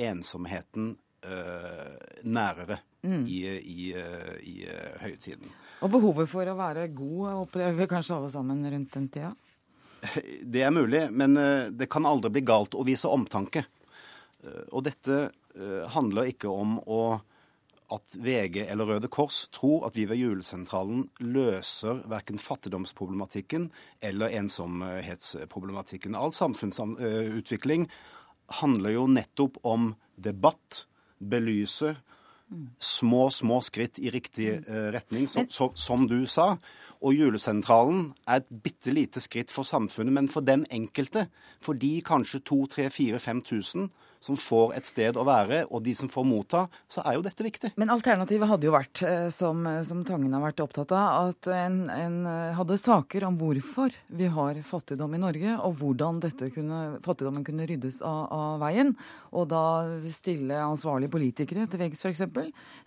[0.00, 0.92] ensomheten
[1.24, 5.52] eh, nærere i, i, eh, i eh, høytiden.
[5.80, 9.32] Og behovet for å være god opplever kanskje alle sammen rundt den tida?
[10.52, 13.64] Det er mulig, men eh, det kan aldri bli galt å vise omtanke.
[14.44, 15.28] Eh, Og dette
[15.90, 17.00] handler ikke om å
[17.90, 23.64] at VG eller Røde Kors tror at vi ved julesentralen løser verken fattigdomsproblematikken
[24.06, 26.14] eller ensomhetsproblematikken.
[26.14, 27.88] All samfunnsutvikling
[28.60, 30.84] handler jo nettopp om debatt,
[31.18, 31.96] belyse,
[32.78, 36.56] små, små skritt i riktig eh, retning, så, så, som du sa.
[37.00, 41.28] Og julesentralen er et bitte lite skritt for samfunnet, men for den enkelte,
[41.62, 43.88] for de kanskje 2000-5000
[44.20, 47.44] som får et sted å være, og de som får motta, så er jo dette
[47.46, 47.70] viktig.
[47.80, 51.78] Men alternativet hadde jo vært, eh, som, som Tangen har vært opptatt av, at en,
[51.90, 56.98] en eh, hadde saker om hvorfor vi har fattigdom i Norge, og hvordan dette kunne,
[57.04, 58.92] fattigdommen kunne ryddes av, av veien.
[59.32, 59.62] Og da
[60.12, 62.20] stille ansvarlige politikere til veggs, f.eks.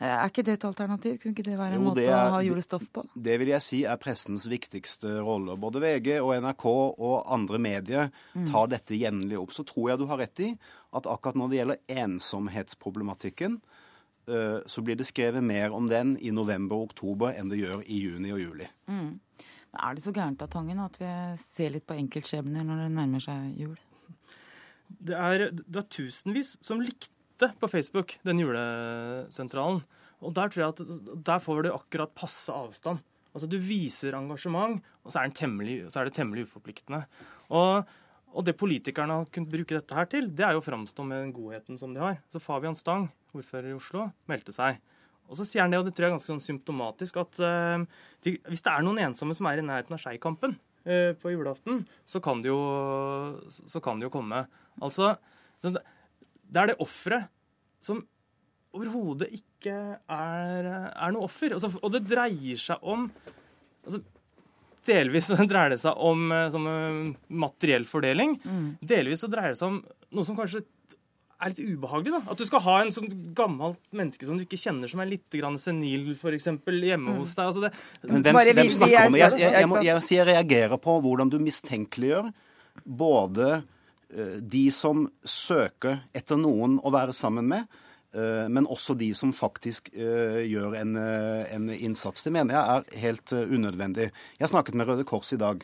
[0.04, 1.18] Er ikke det et alternativ?
[1.24, 3.06] Kunne ikke det være en Jo, måte er- å ha julestoff på?
[3.16, 5.58] Det vil jeg si er pressens viktigste rolle.
[5.58, 8.12] Både VG og NRK og andre medier
[8.50, 9.54] tar dette jevnlig opp.
[9.56, 10.52] Så tror jeg du har rett i
[10.94, 13.60] at akkurat når det gjelder ensomhetsproblematikken,
[14.30, 17.86] eh, så blir det skrevet mer om den i november og oktober enn det gjør
[17.86, 18.70] i juni og juli.
[18.92, 19.18] Mm.
[19.74, 21.10] Er det så gærent av Tangen at vi
[21.42, 23.80] ser litt på enkeltskjebner når det nærmer seg jul?
[24.94, 29.82] Det er, det er tusenvis som likte på Facebook den julesentralen.
[30.24, 33.02] Og der tror jeg at der får du akkurat passe avstand.
[33.34, 37.02] Altså Du viser engasjement, og så er, den temmelig, så er det temmelig uforpliktende.
[37.50, 37.90] Og,
[38.34, 41.22] og det politikerne har kunnet bruke dette her til, det er jo å framstå med
[41.22, 42.18] den godheten som de har.
[42.34, 44.82] Så Fabian Stang, ordfører i Oslo, meldte seg.
[45.30, 47.86] Og så sier han det, og det tror jeg er ganske sånn symptomatisk, at uh,
[48.26, 51.86] de, hvis det er noen ensomme som er i nærheten av Skeikampen uh, på julaften,
[52.10, 52.60] så kan det jo,
[53.50, 54.44] så kan de jo komme.
[54.82, 55.14] Altså,
[55.62, 55.86] så det
[56.54, 57.30] det er det offeret
[57.84, 58.04] som
[58.74, 61.56] overhodet ikke er, er noe offer.
[61.56, 63.08] Altså, og det dreier seg om
[63.84, 64.02] altså,
[64.88, 68.38] Delvis så dreier det seg om eh, sånn, eh, materiell fordeling.
[68.84, 69.82] Delvis så dreier det seg om
[70.14, 70.64] noe som kanskje
[71.44, 72.14] er litt ubehagelig.
[72.14, 72.22] da.
[72.32, 75.28] At du skal ha en sånn gammelt menneske som du ikke kjenner, som er litt
[75.34, 77.46] grann senil, f.eks., hjemme hos deg.
[77.50, 77.74] Altså det,
[78.08, 79.22] Men hvem, Bare hvem snakker er om det?
[79.24, 82.32] Jeg, jeg, jeg, må, jeg, jeg reagerer på hvordan du mistenkeliggjør
[82.84, 87.82] både eh, de som søker etter noen å være sammen med,
[88.50, 92.24] men også de som faktisk eh, gjør en, eh, en innsats.
[92.24, 94.10] Det mener jeg er helt eh, unødvendig.
[94.40, 95.64] Jeg snakket med Røde Kors i dag.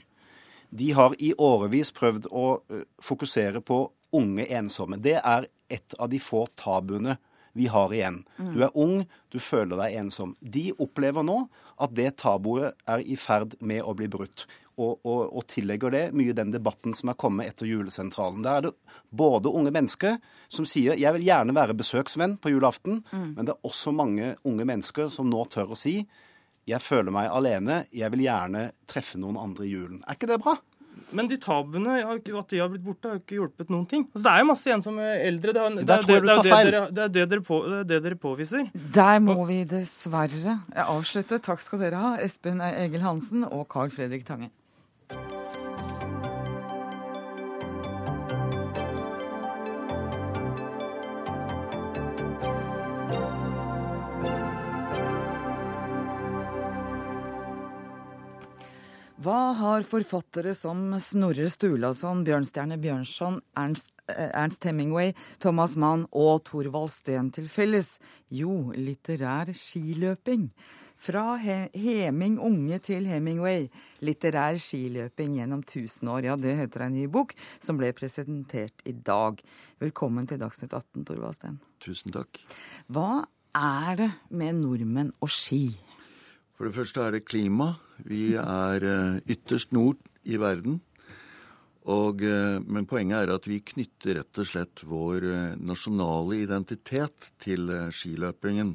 [0.70, 3.84] De har i årevis prøvd å eh, fokusere på
[4.18, 4.98] unge ensomme.
[4.98, 7.20] Det er et av de få tabuene
[7.58, 8.22] vi har igjen.
[8.38, 9.02] Du er ung,
[9.34, 10.36] du føler deg ensom.
[10.40, 11.42] De opplever nå
[11.82, 14.46] at det tabuet er i ferd med å bli brutt.
[14.80, 18.46] Og, og, og tillegger det mye den debatten som er kommet etter julesentralen.
[18.46, 18.72] Der er det
[19.10, 23.68] både unge mennesker som sier 'jeg vil gjerne være besøksvenn på julaften', men det er
[23.68, 26.08] også mange unge mennesker som nå tør å si
[26.70, 30.04] 'jeg føler meg alene, jeg vil gjerne treffe noen andre i julen'.
[30.08, 30.56] Er ikke det bra?
[31.12, 34.06] Men de tabuene, at de har blitt borte, har jo ikke hjulpet noen ting.
[34.12, 35.54] Altså, det er jo masse ensomme eldre.
[35.56, 38.00] Det er, det er, det, er det, dere, er det, dere på, det er det
[38.04, 38.70] dere påviser.
[39.00, 41.42] Der må vi dessverre avslutte.
[41.42, 44.52] Takk skal dere ha, Espen Egil Hansen og Carl Fredrik Tange.
[59.20, 65.12] Hva har forfattere som Snorre Sturlason, Bjørnstjerne Bjørnson, Ernst, eh, Ernst Hemingway,
[65.44, 68.00] Thomas Mann og Thorvald Steen til felles?
[68.32, 70.54] Jo, litterær skiløping.
[70.96, 73.68] Fra He Heming unge til Hemingway.
[74.00, 76.24] Litterær skiløping gjennom tusen år.
[76.24, 79.44] Ja, det heter ei ny bok som ble presentert i dag.
[79.84, 81.60] Velkommen til Dagsnytt 18, Thorvald Steen.
[81.84, 82.40] Tusen takk.
[82.88, 85.89] Hva er det med nordmenn og ski?
[86.60, 87.70] For det første er det klima.
[88.04, 90.82] Vi er eh, ytterst nord i verden.
[91.88, 97.30] Og, eh, men poenget er at vi knytter rett og slett vår eh, nasjonale identitet
[97.40, 98.74] til skiløpingen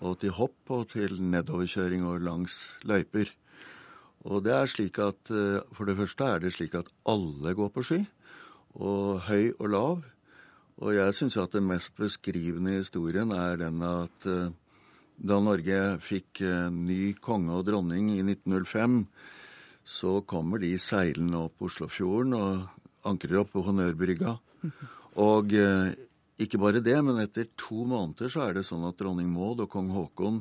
[0.00, 2.56] og til hopp og til nedoverkjøring og langs
[2.88, 3.28] løyper.
[4.24, 7.84] Og det er slik at For det første er det slik at alle går på
[7.84, 8.00] ski.
[8.80, 10.08] Og høy og lav.
[10.80, 14.24] Og jeg syns at den mest beskrivende historien er den at
[15.20, 19.02] da Norge fikk eh, ny konge og dronning i 1905,
[19.84, 24.38] så kommer de seilende opp Oslofjorden og ankrer opp på Honnørbrygga.
[25.20, 25.50] Og
[26.40, 29.72] ikke bare det, men etter to måneder så er det sånn at dronning Maud og
[29.72, 30.38] kong Haakon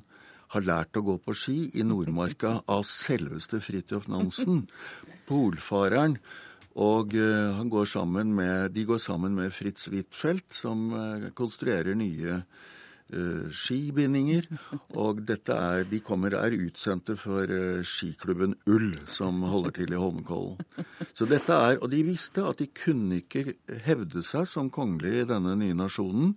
[0.54, 4.68] har lært å gå på ski i Nordmarka av selveste Fridtjof Nansen,
[5.28, 6.20] polfareren.
[6.80, 7.90] Og uh, går
[8.30, 10.86] med, de går sammen med Fritz Huitfeldt, som
[11.36, 12.70] konstruerer nye uh,
[13.56, 14.46] skibindinger.
[15.00, 20.00] Og dette er, de kommer, er utsendte for uh, skiklubben Ull, som holder til i
[20.00, 20.60] Holmenkollen.
[21.14, 23.56] Så dette er, Og de visste at de kunne ikke
[23.86, 26.36] hevde seg som kongelige i denne nye nasjonen,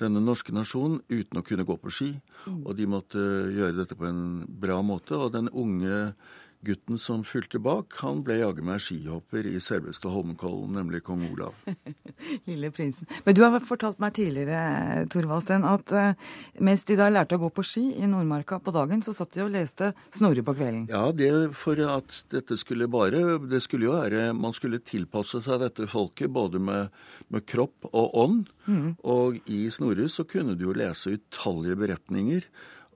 [0.00, 2.10] denne norske nasjonen, uten å kunne gå på ski.
[2.50, 3.20] Og de måtte
[3.54, 5.14] gjøre dette på en bra måte.
[5.14, 6.14] Og den unge
[6.62, 11.56] Gutten som fulgte bak, han ble jaggu meg skihopper i selveste Holmenkollen, nemlig kong Olav.
[12.48, 13.08] Lille prinsen.
[13.24, 17.50] Men du har fortalt meg tidligere, Thorvaldsten, at uh, mens de da lærte å gå
[17.56, 20.84] på ski i Nordmarka på dagen, så satt de og leste Snorre på kvelden.
[20.92, 25.62] Ja, det for at dette skulle bare Det skulle jo være Man skulle tilpasse seg
[25.62, 26.92] dette folket både med,
[27.32, 28.52] med kropp og ånd.
[28.70, 28.94] Mm.
[29.02, 32.46] Og i Snorre så kunne du jo lese utallige beretninger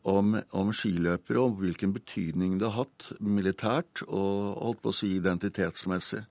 [0.07, 5.11] om, om, skiløpere og hvilken betydning det har hatt militært og holdt på å si
[5.17, 6.23] identitetsmessig.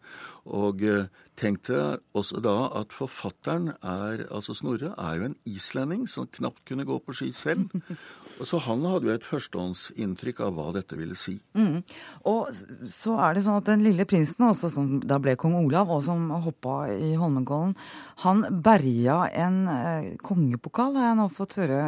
[0.45, 6.05] Og tenkte tenk deg også da at forfatteren er, altså Snorre, er jo en islending
[6.07, 7.73] som knapt kunne gå på ski selv.
[8.43, 11.37] Så han hadde jo et førstehåndsinntrykk av hva dette ville si.
[11.55, 11.79] Mm.
[12.27, 12.49] Og
[12.91, 16.03] så er det sånn at den lille prinsen, også, som da ble kong Olav, og
[16.03, 17.75] som hoppa i Holmenkollen,
[18.25, 21.79] han berga en eh, kongepokal, har jeg nå fått høre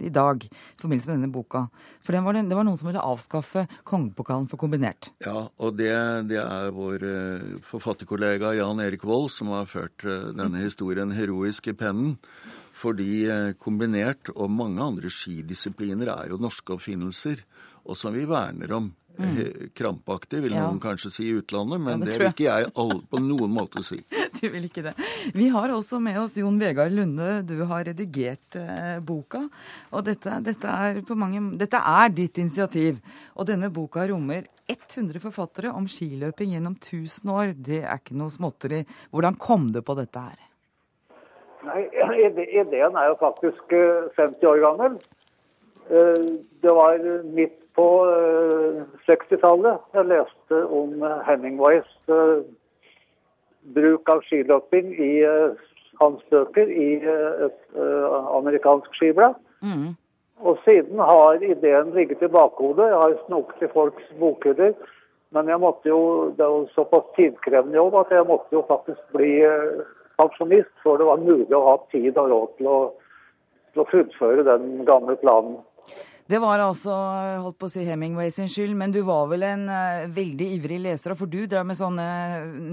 [0.00, 1.66] i dag, i forbindelse med denne boka.
[2.00, 5.10] For det var, det, det var noen som ville avskaffe kongepokalen for kombinert.
[5.24, 5.92] Ja, og det,
[6.30, 11.70] det er vår eh, forfatterkollega Jan Erik Vold som har ført eh, denne historien heroisk
[11.70, 12.16] i pennen.
[12.80, 17.44] Fordi eh, kombinert og mange andre skidisipliner er jo norske oppfinnelser,
[17.84, 18.90] og som vi verner om.
[19.20, 19.70] Mm.
[19.76, 20.62] Krampaktig, vil ja.
[20.64, 23.52] noen kanskje si i utlandet, men ja, det, det vil ikke jeg all, på noen
[23.52, 23.98] måte si.
[24.40, 24.94] Du vil ikke det.
[25.36, 27.42] Vi har også med oss Jon Vegard Lunde.
[27.44, 29.42] Du har redigert eh, boka.
[29.92, 33.02] Og dette, dette, er mange, dette, er ditt initiativ.
[33.36, 37.52] Og denne boka rommer 100 forfattere om skiløping gjennom 1000 år.
[37.58, 38.86] Det er ikke noe småtteri.
[39.12, 40.49] Hvordan kom det på dette her?
[41.66, 41.88] Nei,
[42.60, 43.74] Ideen er jo faktisk
[44.16, 44.98] 50 eh, år gammel.
[45.90, 46.26] Eh,
[46.62, 46.98] det var
[47.36, 47.88] midt på
[49.06, 51.88] 60-tallet eh, jeg leste om Hemingways
[53.76, 55.12] bruk av skiløping i
[56.00, 56.94] hans bøker i
[57.44, 59.36] et amerikansk skiblad.
[59.60, 59.92] Mm.
[60.40, 62.86] Og siden har ideen ligget i bakhodet.
[62.88, 64.72] Jeg har snoket i folks bokhyller.
[65.36, 66.00] Men jeg måtte jo,
[66.38, 69.34] det er jo såpass tidkrevende jobb at jeg måtte jo faktisk bli
[70.20, 72.78] pensjonist før det var mulig å ha tid og råd til å,
[73.72, 75.58] til å fullføre den gamle planen.
[76.30, 76.94] Det var altså
[77.42, 80.78] holdt på å si Hemingway sin skyld, men du var vel en uh, veldig ivrig
[80.84, 82.04] leser, for du drev med sånne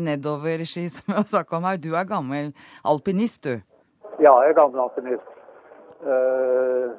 [0.05, 1.79] nedoverski som vi har snakka om her.
[1.81, 2.51] Du er gammel
[2.85, 3.57] alpinist, du?
[4.21, 5.33] Ja, jeg er gammel alpinist.
[6.05, 6.93] Uh,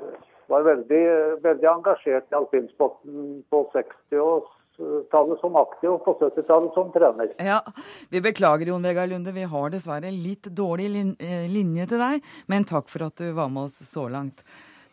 [0.51, 1.05] var veldig,
[1.44, 7.35] veldig engasjert i alpinsporten på 60- og 70-tallet som aktiv og på 70-tallet som trener.
[7.39, 7.61] Ja,
[8.09, 12.26] Vi beklager Jon Vegard Lunde, vi har dessverre litt dårlig lin eh, linje til deg.
[12.47, 14.45] Men takk for at du var med oss så langt.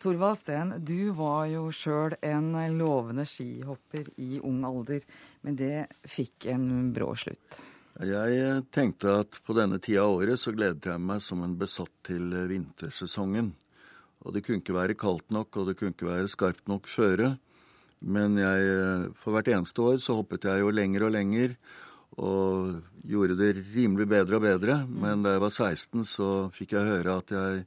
[0.02, 5.06] Torvald Steen, du var jo sjøl en lovende skihopper i ung alder,
[5.42, 7.62] men det fikk en brå slutt.
[8.04, 11.94] Jeg tenkte at på denne tida av året så gledet jeg meg som en besatt
[12.06, 13.54] til vintersesongen.
[14.26, 17.38] Og det kunne ikke være kaldt nok, og det kunne ikke være skarpt nok føre.
[18.02, 21.56] Men jeg, for hvert eneste år så hoppet jeg jo lenger og lenger
[22.22, 24.78] og gjorde det rimelig bedre og bedre.
[24.88, 27.66] Men da jeg var 16, så fikk jeg høre at jeg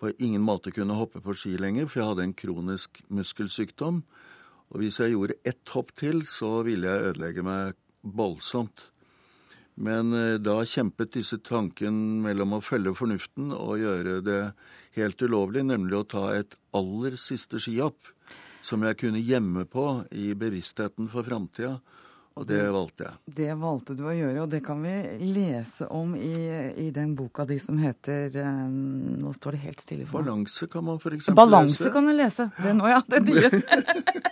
[0.00, 4.02] på ingen måte kunne hoppe på ski lenger, for jeg hadde en kronisk muskelsykdom.
[4.72, 8.90] Og hvis jeg gjorde ett hopp til, så ville jeg ødelegge meg voldsomt.
[9.74, 14.42] Men eh, da kjempet disse tanken mellom å følge fornuften og gjøre det
[14.94, 18.12] helt ulovlig, nemlig å ta et aller siste skihopp
[18.64, 19.86] som jeg kunne gjemme på
[20.16, 21.76] i bevisstheten for framtida.
[22.34, 23.34] Og det valgte jeg.
[23.36, 26.34] Det valgte du å gjøre, og det kan vi lese om i,
[26.82, 30.32] i den boka di som heter um, Nå står det helt stille for meg.
[30.32, 31.28] Balanse kan man f.eks.
[31.28, 31.36] lese.
[31.38, 32.48] Balanse kan du lese.
[32.58, 33.02] Det nå, ja.
[33.06, 33.50] Det nye.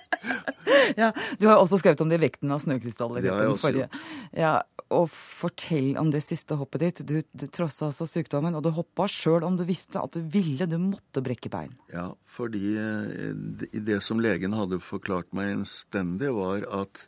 [1.03, 3.23] ja, du har også skrevet om det i vekten av snøkrystaller.
[3.23, 4.01] Det har jeg også gjort.
[4.35, 4.55] Ja,
[4.93, 7.03] og fortell om det siste hoppet ditt.
[7.07, 10.67] Du, du trossa altså sykdommen, og du hoppa sjøl om du visste at du ville,
[10.67, 11.77] du måtte brekke bein.
[11.95, 13.31] Ja, fordi eh,
[13.73, 17.07] det som legen hadde forklart meg innstendig, var at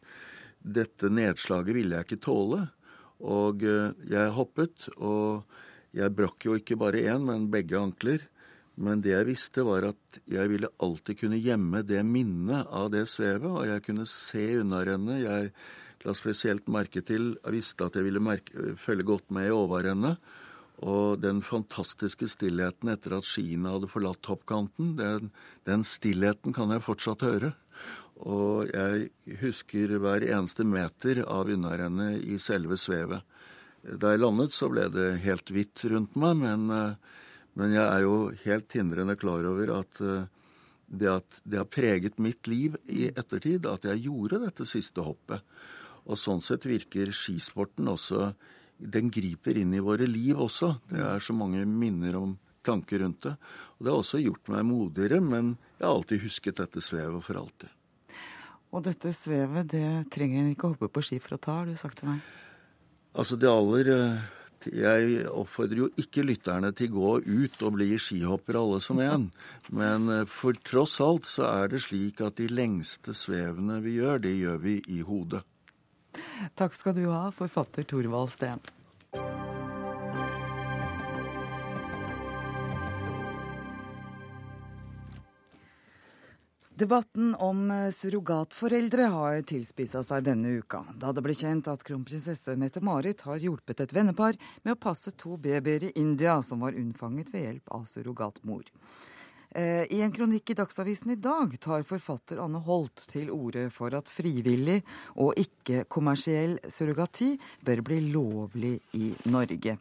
[0.64, 2.62] dette nedslaget ville jeg ikke tåle.
[3.24, 5.44] Og eh, jeg hoppet, og
[5.94, 8.24] jeg brakk jo ikke bare én, men begge ankler.
[8.74, 13.04] Men det jeg visste, var at jeg ville alltid kunne gjemme det minnet av det
[13.10, 15.22] svevet, og jeg kunne se unnarennet.
[15.22, 15.52] Jeg
[16.04, 20.18] la spesielt merke til Jeg visste at jeg ville merke, følge godt med i overrennet.
[20.84, 25.30] Og den fantastiske stillheten etter at skiene hadde forlatt toppkanten, den,
[25.64, 27.54] den stillheten kan jeg fortsatt høre.
[28.22, 33.24] Og jeg husker hver eneste meter av unnarennet i selve svevet.
[33.84, 36.94] Da jeg landet, så ble det helt hvitt rundt meg, men, eh,
[37.58, 40.30] men jeg er jo helt hindrende klar over at eh,
[40.88, 45.42] det, at det har preget mitt liv i ettertid, at jeg gjorde dette siste hoppet.
[46.04, 48.34] Og sånn sett virker skisporten også
[48.76, 50.72] Den griper inn i våre liv også.
[50.90, 52.32] Det er så mange minner om
[52.66, 53.36] tanker rundt det.
[53.78, 57.38] Og det har også gjort meg modigere, men jeg har alltid husket dette svevet for
[57.38, 57.70] alltid.
[58.74, 61.76] Og dette svevet, det trenger en ikke hoppe på ski for å ta, har du
[61.78, 62.24] sagt til meg?
[63.14, 64.24] Altså det aller eh,
[64.74, 69.28] Jeg oppfordrer jo ikke lytterne til å gå ut og bli skihoppere alle som en.
[69.80, 74.24] Men eh, for tross alt så er det slik at de lengste svevene vi gjør,
[74.26, 75.44] det gjør vi i hodet.
[76.58, 78.62] Takk skal du ha, forfatter Thorvald Steen.
[86.74, 92.56] Debatten om eh, surrogatforeldre har tilspissa seg denne uka, da det ble kjent at kronprinsesse
[92.58, 97.30] Mette-Marit har hjulpet et vennepar med å passe to babyer i India som var unnfanget
[97.30, 98.66] ved hjelp av surrogatmor.
[99.54, 103.94] Eh, I en kronikk i Dagsavisen i dag tar forfatter Anne Holt til orde for
[103.94, 104.80] at frivillig
[105.14, 109.78] og ikke-kommersiell surrogati bør bli lovlig i Norge.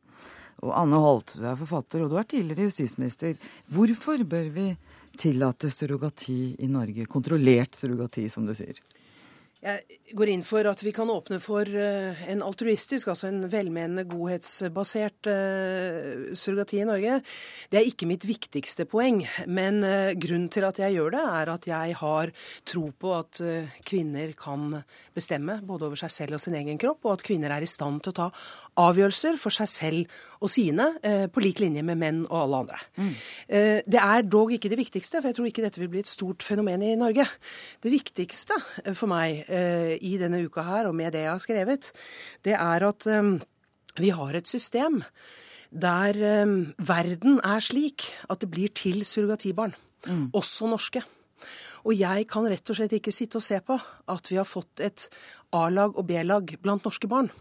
[0.64, 3.36] Og Anne Holt, du er forfatter og du er tidligere justisminister.
[3.74, 4.68] Hvorfor bør vi
[5.20, 7.08] tillate surrogati i Norge?
[7.12, 8.80] Kontrollert surrogati, som du sier.
[9.64, 14.04] Jeg går inn for at vi kan åpne for eh, en altruistisk, altså en velmenende,
[14.12, 17.20] godhetsbasert uh, surrogati i Norge.
[17.72, 21.52] Det er ikke mitt viktigste poeng, men uh, grunnen til at jeg gjør det, er
[21.54, 22.34] at jeg har
[22.68, 23.40] tro på at
[23.88, 24.82] kvinner kan
[25.16, 28.04] bestemme både over seg selv og sin egen kropp, og at kvinner er i stand
[28.04, 28.28] til å ta
[28.84, 30.90] avgjørelser for seg selv og sine,
[31.32, 32.80] på lik linje med menn og alle andre.
[32.98, 33.12] Mm.
[33.94, 36.44] Det er dog ikke det viktigste, for jeg tror ikke dette vil bli et stort
[36.44, 37.28] fenomen i Norge.
[37.86, 38.58] Det viktigste
[38.98, 41.90] for meg Eh, i denne uka her, og med det jeg har skrevet,
[42.46, 43.34] det er at eh,
[44.02, 45.02] vi har et system
[45.74, 49.76] der eh, verden er slik at det blir til surrogatibarn.
[50.08, 50.30] Mm.
[50.36, 51.04] Også norske.
[51.84, 53.76] Og jeg kan rett og slett ikke sitte og se på
[54.12, 55.08] at vi har fått et
[55.56, 57.32] A-lag og B-lag blant norske barn.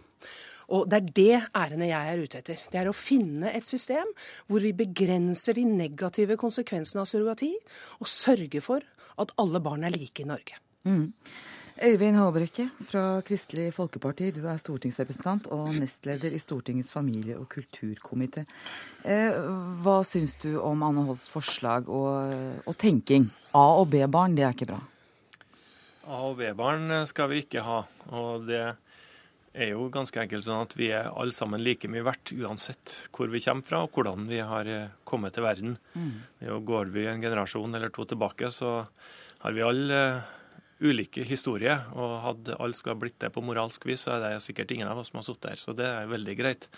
[0.73, 2.61] Og det er det ærendet jeg er ute etter.
[2.73, 4.09] Det er å finne et system
[4.49, 7.53] hvor vi begrenser de negative konsekvensene av surrogati,
[8.01, 8.87] og sørger for
[9.21, 10.57] at alle barn er like i Norge.
[10.89, 11.13] Mm.
[11.81, 18.45] Øyvind Håbrekke fra Kristelig Folkeparti, du er stortingsrepresentant og nestleder i Stortingets familie- og kulturkomité.
[19.09, 19.39] Eh,
[19.81, 22.29] hva syns du om Anne Holsts forslag og,
[22.69, 23.31] og tenking?
[23.57, 24.83] A- og B-barn, det er ikke bra?
[26.05, 27.79] A- og B-barn skal vi ikke ha.
[28.13, 28.61] Og det
[29.57, 33.33] er jo ganske enkelt sånn at vi er alle sammen like mye verdt uansett hvor
[33.33, 35.81] vi kommer fra og hvordan vi har eh, kommet til verden.
[35.97, 36.15] Mm.
[36.69, 38.83] Går vi en generasjon eller to tilbake, så
[39.41, 40.05] har vi alle
[40.83, 41.85] ulike historier.
[41.97, 44.91] Og hadde alle skulle ha blitt det på moralsk vis, så er det sikkert ingen
[44.91, 45.61] av oss som har sittet her.
[45.61, 46.69] Så det er veldig greit.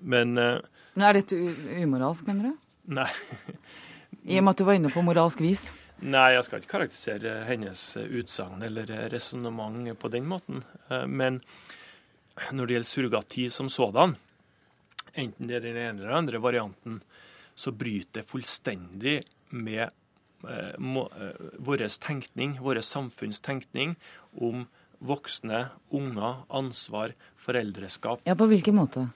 [0.00, 0.58] Men uh,
[0.98, 2.64] Er dette umoralsk, mener du?
[2.98, 3.10] Nei.
[4.28, 5.68] I og med at du var inne på moralsk vis?
[5.98, 10.62] Nei, jeg skal ikke karakterisere hennes utsagn eller resonnement på den måten.
[10.92, 11.40] Eh, men
[12.54, 14.14] når det gjelder surrogati som sådan,
[15.18, 17.00] enten det er den ene eller den andre varianten,
[17.58, 19.16] så bryter det fullstendig
[19.58, 20.07] med Eh, eh,
[20.40, 23.96] vår tenkning, vår samfunnstenkning
[24.38, 24.66] om
[24.98, 28.22] voksne, unger, ansvar, foreldreskap.
[28.24, 29.08] Ja, På hvilken måte?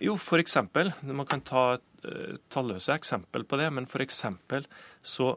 [0.00, 4.66] Jo, eksempel, Man kan ta uh, talløse eksempel på det, men eksempel
[5.02, 5.36] så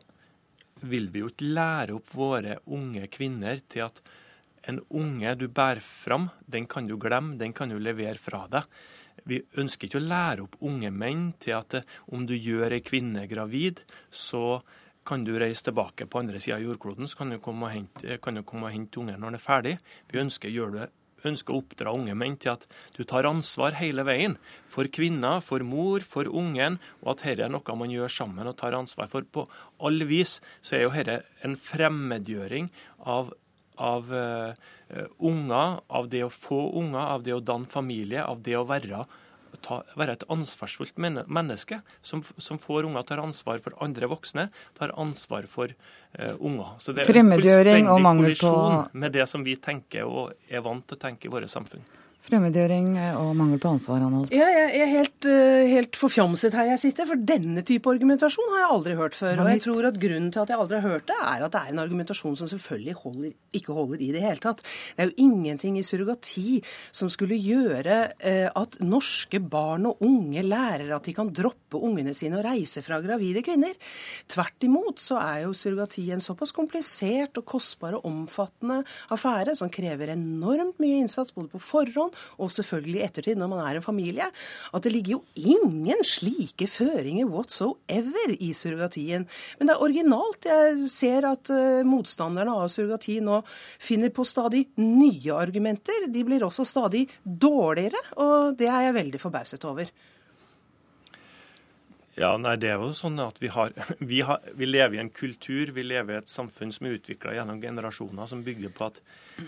[0.83, 4.01] vil vi jo ikke lære opp våre unge kvinner til at
[4.67, 8.63] en unge du bærer fram, den kan du glemme, den kan du levere fra deg.
[9.27, 12.83] Vi ønsker ikke å lære opp unge menn til at eh, om du gjør ei
[12.83, 14.63] kvinne gravid, så
[15.05, 18.17] kan du reise tilbake på andre sida av jordkloden, så kan du komme og hente,
[18.47, 19.73] komme hente ungen når den er ferdig.
[20.11, 20.79] Vi ønsker, du,
[21.27, 24.37] ønsker å oppdra unge menn til at du tar ansvar hele veien.
[24.71, 28.57] For kvinner, for mor, for ungen, og at dette er noe man gjør sammen og
[28.59, 29.27] tar ansvar for.
[29.27, 29.47] På
[29.83, 33.33] alle vis så er jo dette en fremmedgjøring av
[33.81, 34.53] av uh,
[35.17, 39.05] unger, av det å få unger, av det å danne familie, av det å være
[39.61, 44.47] ta, være et ansvarsfullt menneske som, som, får unger, tar ansvar for andre voksne,
[44.77, 46.75] tar ansvar for uh, unger.
[46.83, 50.99] Så det er en fullstendig kollisjon med det som vi tenker og er vant til
[50.99, 51.85] å tenke i våre samfunn.
[52.23, 54.31] Fremmedgjøring og mangel på ansvar, Anholt?
[54.31, 58.61] Ja, jeg er helt, uh, helt forfjamset her jeg sitter, for denne type argumentasjon har
[58.61, 59.41] jeg aldri hørt før.
[59.43, 61.59] Og jeg tror at grunnen til at jeg aldri har hørt det, er at det
[61.59, 64.63] er en argumentasjon som selvfølgelig holder, ikke holder i det hele tatt.
[64.63, 66.61] Det er jo ingenting i surrogati
[66.95, 72.15] som skulle gjøre uh, at norske barn og unge lærer at de kan droppe ungene
[72.15, 73.75] sine og reise fra gravide kvinner.
[74.31, 78.79] Tvert imot så er jo surrogati en såpass komplisert og kostbar og omfattende
[79.11, 83.63] affære som krever enormt mye innsats både på forhånd og selvfølgelig i ettertid når man
[83.65, 84.29] er en familie,
[84.73, 85.21] at det ligger jo
[85.55, 89.27] ingen slike føringer whatsoever i surrogatien.
[89.59, 90.47] Men det er originalt.
[90.49, 93.41] Jeg ser at uh, motstanderne av surrogati nå
[93.81, 96.07] finner på stadig nye argumenter.
[96.13, 99.89] De blir også stadig dårligere, og det er jeg veldig forbauset over.
[102.13, 103.71] Ja, nei, det er jo sånn at vi, har,
[104.11, 107.33] vi, har, vi lever i en kultur, vi lever i et samfunn som er utvikla
[107.37, 108.99] gjennom generasjoner, som bygger på at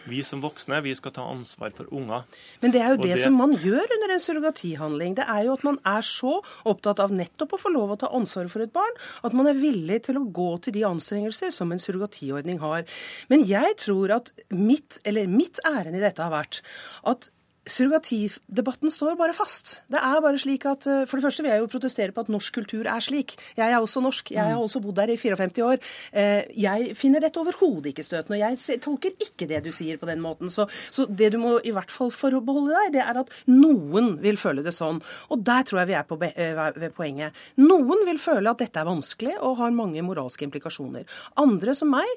[0.09, 2.25] vi som voksne vi skal ta ansvar for unger.
[2.63, 5.17] Men det er jo det, det, som man gjør under en surrogatihandling.
[5.19, 8.09] Det er jo at man er så opptatt av nettopp å få lov å ta
[8.17, 11.69] ansvar for et barn, at man er villig til å gå til de anstrengelser som
[11.71, 12.89] en surrogatiordning har.
[13.29, 16.63] Men jeg tror at mitt, eller mitt ærend i dette har vært
[17.05, 17.29] at
[17.65, 19.81] surrogatidebatten står bare fast.
[19.91, 22.29] Det er bare slik at, eh, For det første vil jeg jo protestere på at
[22.29, 23.35] norsk kultur er slik.
[23.57, 24.31] Jeg er også norsk.
[24.31, 25.77] Jeg har også bodd der i 54 år.
[26.13, 28.37] Eh, jeg finner dette overhodet ikke støtende.
[28.37, 30.49] Og jeg tolker ikke det du sier på den måten.
[30.49, 34.37] Så, så det du må i hvert fall forbeholde deg, det er at noen vil
[34.37, 35.01] føle det sånn.
[35.29, 37.33] Og der tror jeg vi er på eh, ved poenget.
[37.57, 41.05] Noen vil føle at dette er vanskelig og har mange moralske implikasjoner.
[41.37, 42.07] Andre som meg,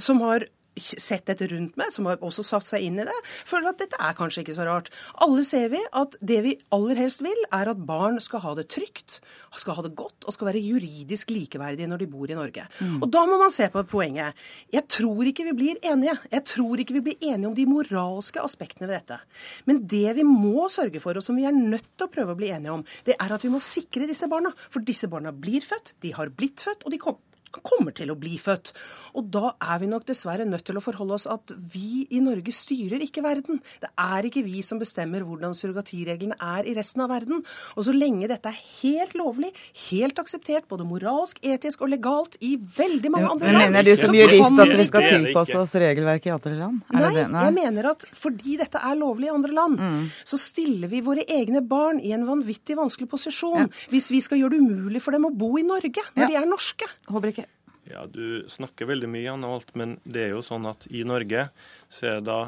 [0.00, 0.46] som har
[0.76, 3.16] sett dette rundt meg, som har også satt seg inn i det,
[3.46, 4.90] føler at dette er kanskje ikke så rart.
[5.24, 8.66] Alle ser vi at det vi aller helst vil, er at barn skal ha det
[8.74, 9.20] trygt,
[9.60, 12.66] skal ha det godt og skal være juridisk likeverdige når de bor i Norge.
[12.80, 12.98] Mm.
[13.02, 14.38] Og da må man se på poenget.
[14.74, 16.16] Jeg tror ikke vi blir enige.
[16.32, 19.20] Jeg tror ikke vi blir enige om de moralske aspektene ved dette.
[19.68, 22.38] Men det vi må sørge for, og som vi er nødt til å prøve å
[22.38, 24.52] bli enige om, det er at vi må sikre disse barna.
[24.68, 28.18] For disse barna blir født, de har blitt født, og de kommer kommer til å
[28.18, 28.72] bli født.
[29.18, 32.52] Og da er vi nok dessverre nødt til å forholde oss at vi i Norge
[32.54, 33.60] styrer ikke verden.
[33.82, 37.44] Det er ikke vi som bestemmer hvordan surrogatireglene er i resten av verden.
[37.76, 39.52] Og så lenge dette er helt lovlig,
[39.90, 44.16] helt akseptert, både moralsk, etisk og legalt i veldig mange andre land Mener du som
[44.16, 46.82] jurist at vi skal tilpasse oss regelverket i andre land?
[46.94, 50.04] Nei, Nei, jeg mener at fordi dette er lovlig i andre land, mm.
[50.26, 53.68] så stiller vi våre egne barn i en vanvittig vanskelig posisjon ja.
[53.92, 56.30] hvis vi skal gjøre det umulig for dem å bo i Norge når ja.
[56.30, 56.88] de er norske.
[57.10, 57.43] Håper ikke.
[57.90, 61.48] Ja, Du snakker veldig mye, Anne Holt, men det er jo sånn at i Norge
[61.92, 62.38] så er det da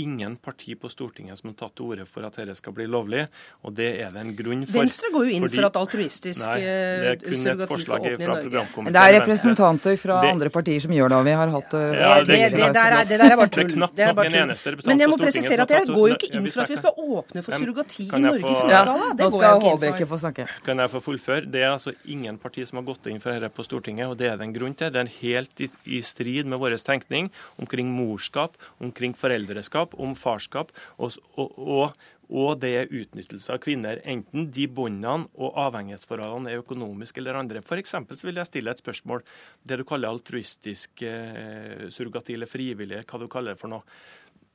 [0.00, 3.26] ingen parti på Stortinget som har tatt til orde for at dette skal bli lovlig.
[3.62, 4.80] og det er det en grunn for.
[4.80, 8.82] Venstre går jo inn fordi, for at altruistisk nei, det er kun et forslag fra
[8.82, 11.76] Men Det er representanter fra det, andre partier som gjør det, og vi har hatt
[11.78, 13.72] eh, ja, det, det, der er, det der er bare tull.
[13.72, 14.32] Det er bare
[14.64, 14.80] tull.
[14.86, 17.44] Men jeg må presisere at jeg går jo ikke inn for at vi skal åpne
[17.46, 18.96] for surrogati i Norge i fullskala.
[19.02, 20.48] Ja, går skal ikke få snakke.
[20.66, 21.46] Kan jeg få fullføre?
[21.52, 24.30] Det er altså ingen parti som har gått inn for dette på Stortinget, og det
[24.30, 24.92] er det en grunn til.
[24.92, 25.68] Det er helt i,
[25.98, 27.30] i strid med vår tenkning
[27.60, 31.96] omkring morskap, omkring foreldreskap, om farskap og, og,
[32.28, 34.00] og, det er utnyttelse av kvinner.
[34.08, 37.60] Enten de båndene og avhengighetsforholdene er økonomiske eller andre.
[37.60, 37.96] F.eks.
[37.98, 39.24] så vil jeg stille et spørsmål.
[39.66, 43.84] Det du kaller altruistisk eh, surrogati eller frivillig, hva du kaller det for noe.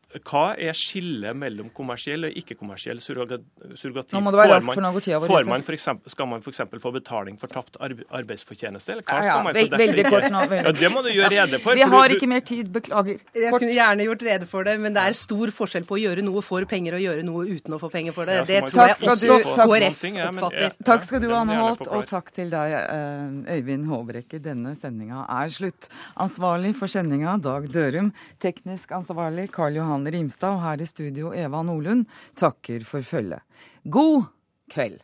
[0.07, 4.13] Hva er skillet mellom kommersiell og ikke-kommersiell surrogati?
[4.15, 6.61] Nå må det være raskt, for nå går får man for eksempel, Skal man f.eks.
[6.79, 8.93] få betaling for tapt arbeidsfortjeneste?
[8.95, 10.43] Eller hva ja, ja, veld, veldig kort nå.
[10.47, 10.61] Veldig.
[10.63, 11.75] Ja, det må du gjøre rede for.
[11.75, 13.19] Vi har ikke mer tid, beklager.
[13.35, 16.23] Jeg skulle gjerne gjort rede for det, men det er stor forskjell på å gjøre
[16.23, 18.39] noe for penger og gjøre noe uten å få penger for det.
[18.47, 20.79] Det tror jeg også KrF oppfatter.
[20.87, 24.39] Takk skal du, Anne Holt, og takk til deg, eh, Øyvind Håbrekke.
[24.39, 25.91] Denne sendinga er slutt.
[26.15, 28.13] Ansvarlig for sendinga, Dag Dørum.
[28.39, 32.05] Teknisk ansvarlig, Karl Johan Johan Rimstad, og her i studio Eva Nordlund
[32.37, 33.41] takker for følget.
[33.89, 34.27] God
[34.69, 34.99] kveld!